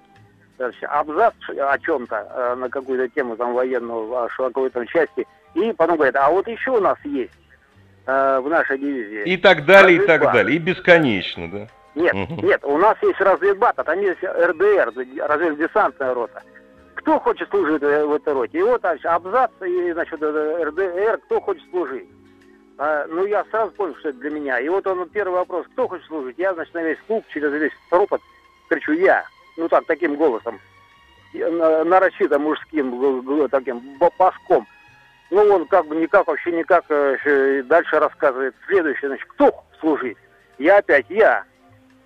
абзац 0.83 1.35
о 1.57 1.79
чем-то, 1.79 2.57
на 2.57 2.69
какую-то 2.69 3.09
тему 3.15 3.37
там 3.37 3.55
военную, 3.55 4.13
о 4.13 4.29
какой-то 4.29 4.85
части, 4.87 5.25
и 5.59 5.73
потом 5.73 5.97
говорит, 5.97 6.17
а 6.17 6.31
вот 6.31 6.47
еще 6.49 6.73
у 6.73 6.81
нас 6.81 6.99
есть 7.05 7.33
э, 8.07 8.41
в 8.41 8.49
нашей 8.49 8.79
дивизии. 8.79 9.25
И 9.25 9.37
так 9.37 9.65
далее, 9.65 10.03
и 10.03 10.07
так 10.07 10.23
далее. 10.33 10.57
И 10.57 10.59
бесконечно, 10.59 11.51
да? 11.51 11.69
Нет, 11.95 12.15
угу. 12.15 12.47
нет, 12.47 12.65
у 12.65 12.79
нас 12.79 12.97
есть 13.03 13.21
разведбат, 13.21 13.79
а 13.79 13.85
там 13.85 14.01
есть 14.01 14.23
РДР, 14.23 14.93
разведдесантная 15.27 16.15
рота. 16.15 16.43
Кто 16.95 17.19
хочет 17.19 17.49
служить 17.51 17.81
в 17.81 18.13
этой 18.13 18.33
роте? 18.33 18.59
И 18.59 18.63
вот 18.63 18.81
значит, 18.81 19.07
абзац, 19.07 19.51
и, 19.67 19.93
значит, 19.93 20.23
РДР, 20.23 21.19
кто 21.25 21.41
хочет 21.41 21.63
служить? 21.71 22.09
А, 22.77 23.07
ну, 23.09 23.27
я 23.27 23.45
сразу 23.51 23.73
понял, 23.73 23.97
что 23.97 24.11
это 24.11 24.19
для 24.19 24.31
меня. 24.31 24.61
И 24.61 24.69
вот 24.69 24.87
он, 24.87 25.09
первый 25.09 25.35
вопрос, 25.35 25.67
кто 25.73 25.89
хочет 25.89 26.07
служить? 26.07 26.39
Я, 26.39 26.55
значит, 26.55 26.75
на 26.75 26.83
весь 26.83 26.99
клуб, 27.07 27.25
через 27.33 27.53
весь 27.53 27.73
ропот, 27.91 28.21
кричу, 28.69 28.93
я. 28.93 29.25
Ну, 29.57 29.69
так, 29.69 29.85
таким 29.87 30.15
голосом, 30.15 30.61
нарочито 31.33 32.39
мужским, 32.39 33.49
таким 33.51 33.83
баском. 33.99 34.67
Ну, 35.31 35.43
он 35.43 35.67
как 35.67 35.87
бы 35.87 35.97
никак, 35.97 36.27
вообще 36.27 36.53
никак 36.53 36.85
э, 36.89 37.63
дальше 37.65 37.99
рассказывает. 37.99 38.55
Следующее, 38.67 39.09
значит, 39.09 39.27
кто 39.29 39.65
служить? 39.81 40.17
Я 40.59 40.79
опять, 40.79 41.07
я. 41.09 41.45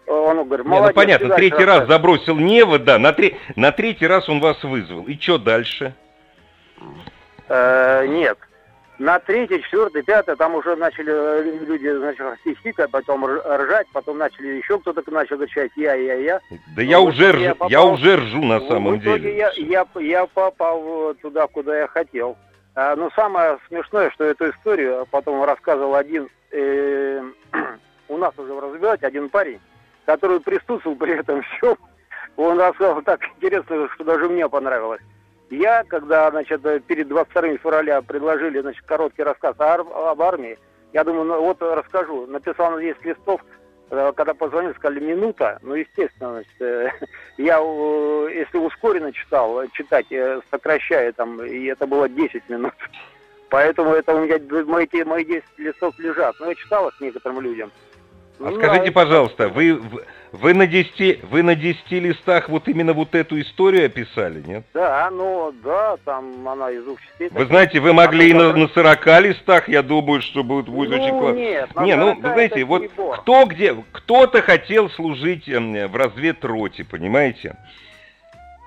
Он 0.06 0.44
говорит, 0.44 0.66
молодец. 0.66 0.88
Не, 0.88 0.88
ну 0.88 0.94
понятно, 0.94 1.36
третий 1.36 1.64
раз 1.64 1.86
забросил 1.86 2.36
невод, 2.36 2.84
да, 2.84 2.98
на, 2.98 3.12
три, 3.12 3.36
на 3.54 3.70
третий 3.70 4.06
раз 4.06 4.28
он 4.28 4.40
вас 4.40 4.62
вызвал. 4.64 5.04
И 5.04 5.16
что 5.18 5.38
дальше? 5.38 5.94
Э, 7.48 8.04
нет. 8.06 8.38
На 8.98 9.18
третий, 9.18 9.62
четвертый, 9.62 10.02
пятый, 10.02 10.36
там 10.36 10.54
уже 10.54 10.76
начали 10.76 11.12
э, 11.12 11.64
люди, 11.64 11.88
значит, 11.88 12.24
хихикать, 12.44 12.90
потом 12.90 13.24
ржать, 13.26 13.86
потом 13.92 14.18
начали 14.18 14.48
еще 14.58 14.78
кто-то 14.78 15.02
начал 15.10 15.38
кричать 15.38 15.70
я, 15.76 15.94
я, 15.94 16.14
я. 16.14 16.40
Да 16.76 16.82
я 16.82 17.00
уже, 17.00 17.32
рж... 17.32 17.40
я, 17.40 17.54
попал... 17.54 17.70
я 17.70 17.82
уже 17.82 18.16
ржу 18.16 18.42
на 18.44 18.60
самом 18.60 18.94
в 18.94 19.02
итоге 19.02 19.20
деле. 19.20 19.36
Я, 19.36 19.52
я, 19.56 19.86
я 20.00 20.26
попал 20.26 21.14
туда, 21.14 21.46
куда 21.46 21.78
я 21.78 21.86
хотел. 21.86 22.36
А, 22.74 22.96
но 22.96 23.10
самое 23.10 23.58
смешное, 23.68 24.10
что 24.10 24.24
эту 24.24 24.50
историю 24.50 25.06
потом 25.10 25.44
рассказывал 25.44 25.94
один, 25.94 26.28
э, 26.52 27.22
у 28.08 28.16
нас 28.16 28.32
уже 28.38 28.54
в 28.54 28.60
развивать 28.60 29.02
один 29.02 29.28
парень, 29.28 29.60
который 30.06 30.40
присутствовал 30.40 30.96
при 30.96 31.18
этом 31.18 31.42
всем. 31.42 31.76
Он 32.36 32.58
рассказал 32.58 33.02
так 33.02 33.20
интересно, 33.36 33.88
что 33.94 34.04
даже 34.04 34.28
мне 34.28 34.48
понравилось. 34.48 35.02
Я, 35.50 35.84
когда, 35.84 36.30
значит, 36.30 36.62
перед 36.86 37.08
22 37.08 37.58
февраля 37.58 38.00
предложили, 38.00 38.60
значит, 38.60 38.82
короткий 38.86 39.22
рассказ 39.22 39.54
об 39.58 40.22
армии, 40.22 40.58
я 40.94 41.04
думаю, 41.04 41.24
ну 41.24 41.42
вот 41.42 41.60
расскажу. 41.60 42.26
Написал 42.26 42.70
на 42.70 42.80
10 42.80 43.04
листов, 43.04 43.42
когда 43.92 44.32
позвонил, 44.32 44.74
сказали 44.74 45.00
минута, 45.00 45.58
ну, 45.62 45.74
естественно, 45.74 46.32
значит, 46.32 46.60
э, 46.60 46.90
я, 47.36 47.58
если 48.30 48.56
ускоренно 48.58 49.12
читал, 49.12 49.62
читать, 49.72 50.06
э, 50.10 50.40
сокращая 50.50 51.12
там, 51.12 51.42
и 51.44 51.66
это 51.66 51.86
было 51.86 52.08
10 52.08 52.48
минут. 52.48 52.72
Поэтому 53.50 53.90
это 53.90 54.14
у 54.14 54.24
меня 54.24 54.38
мои, 54.64 54.86
мои 55.04 55.24
10 55.26 55.44
листов 55.58 55.98
лежат. 55.98 56.34
Но 56.40 56.48
я 56.48 56.54
читал 56.54 56.88
их 56.88 56.98
некоторым 57.02 57.42
людям. 57.42 57.70
А 58.40 58.44
ну, 58.44 58.56
скажите, 58.56 58.86
да, 58.86 58.92
пожалуйста, 58.92 59.48
вы, 59.50 59.78
вы, 60.32 60.54
на 60.54 60.66
10, 60.66 61.24
вы 61.24 61.42
на 61.42 61.54
10 61.54 61.90
листах 61.92 62.48
вот 62.48 62.66
именно 62.66 62.94
вот 62.94 63.14
эту 63.14 63.38
историю 63.38 63.86
описали, 63.86 64.42
нет? 64.46 64.64
Да, 64.72 65.10
ну, 65.12 65.52
да, 65.62 65.96
там 66.06 66.48
она 66.48 66.70
из 66.70 66.82
двух 66.84 67.00
частей. 67.02 67.28
Вы 67.30 67.44
знаете, 67.44 67.80
вы 67.80 67.92
могли 67.92 68.30
и 68.30 68.32
на, 68.32 68.52
на 68.54 68.66
40 68.68 69.06
листах, 69.20 69.68
я 69.68 69.82
думаю, 69.82 70.22
что 70.22 70.42
будет, 70.42 70.70
будет 70.70 70.90
ну, 70.90 70.96
очень 70.96 71.18
классно. 71.18 71.38
нет, 71.38 71.68
Не, 71.82 71.96
ну, 71.96 72.14
вы 72.14 72.32
знаете, 72.32 72.64
вот 72.64 72.82
кто 73.18 73.44
где, 73.44 73.76
кто-то 73.92 74.40
хотел 74.40 74.88
служить 74.90 75.48
эм, 75.50 75.74
в 75.88 75.96
разведроте, 75.96 76.84
понимаете? 76.84 77.56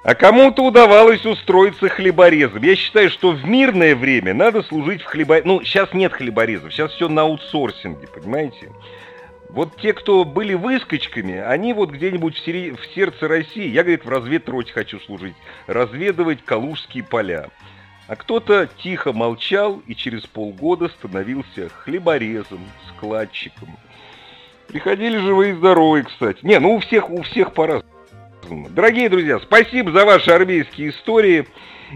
А 0.03 0.13
кому-то 0.13 0.63
удавалось 0.63 1.25
устроиться 1.25 1.89
хлеборезом. 1.89 2.61
Я 2.61 2.75
считаю, 2.75 3.09
что 3.09 3.31
в 3.31 3.43
мирное 3.43 3.95
время 3.95 4.35
надо 4.35 4.61
служить 4.61 5.01
в 5.01 5.05
хлеборезом. 5.05 5.47
Ну, 5.47 5.63
сейчас 5.63 5.93
нет 5.95 6.13
хлеборезов, 6.13 6.71
сейчас 6.71 6.91
все 6.91 7.09
на 7.09 7.23
аутсорсинге, 7.23 8.07
понимаете? 8.13 8.69
Вот 9.55 9.77
те, 9.77 9.93
кто 9.93 10.25
были 10.25 10.53
выскочками, 10.53 11.37
они 11.37 11.71
вот 11.71 11.89
где-нибудь 11.89 12.35
в, 12.35 12.43
сери... 12.43 12.71
в 12.71 12.85
сердце 12.93 13.25
России, 13.29 13.69
я, 13.69 13.83
говорит, 13.83 14.03
в 14.03 14.09
разведроте 14.09 14.73
хочу 14.73 14.99
служить, 14.99 15.35
разведывать 15.65 16.43
калужские 16.43 17.05
поля. 17.05 17.49
А 18.09 18.17
кто-то 18.17 18.67
тихо 18.83 19.13
молчал 19.13 19.81
и 19.87 19.95
через 19.95 20.23
полгода 20.23 20.89
становился 20.89 21.69
хлеборезом, 21.69 22.59
складчиком. 22.89 23.69
Приходили 24.67 25.17
живые 25.19 25.53
и 25.53 25.55
здоровые, 25.55 26.03
кстати. 26.03 26.39
Не, 26.41 26.59
ну 26.59 26.75
у 26.75 26.79
всех, 26.79 27.09
у 27.09 27.21
всех 27.21 27.53
по-разному. 27.53 28.67
Дорогие 28.71 29.07
друзья, 29.07 29.39
спасибо 29.39 29.93
за 29.93 30.03
ваши 30.03 30.31
армейские 30.31 30.89
истории. 30.89 31.47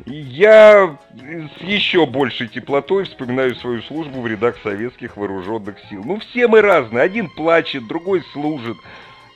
Я 0.06 0.98
с 1.14 1.62
еще 1.62 2.06
большей 2.06 2.48
теплотой 2.48 3.06
вспоминаю 3.06 3.56
свою 3.56 3.82
службу 3.84 4.22
в 4.22 4.28
рядах 4.28 4.58
советских 4.64 5.18
вооруженных 5.18 5.78
сил. 5.90 6.04
Ну, 6.04 6.20
все 6.20 6.48
мы 6.48 6.62
разные. 6.62 7.04
Один 7.04 7.30
плачет, 7.30 7.88
другой 7.88 8.24
служит, 8.34 8.78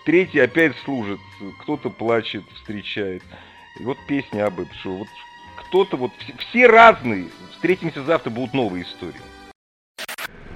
третий 0.05 0.39
опять 0.39 0.75
служит. 0.85 1.19
Кто-то 1.61 1.89
плачет, 1.89 2.43
встречает. 2.55 3.23
И 3.79 3.83
вот 3.83 3.97
песня 4.07 4.45
об 4.45 4.59
этом, 4.59 4.73
что 4.75 4.97
вот 4.97 5.07
кто-то 5.67 5.97
вот... 5.97 6.11
Все 6.49 6.67
разные. 6.67 7.27
Встретимся 7.51 8.03
завтра, 8.03 8.29
будут 8.29 8.53
новые 8.53 8.83
истории. 8.83 9.15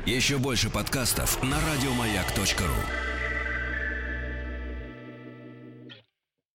Еще 0.05 0.37
больше 0.37 0.69
подкастов 0.69 1.41
на 1.43 1.57
радиомаяк.ру 1.59 3.16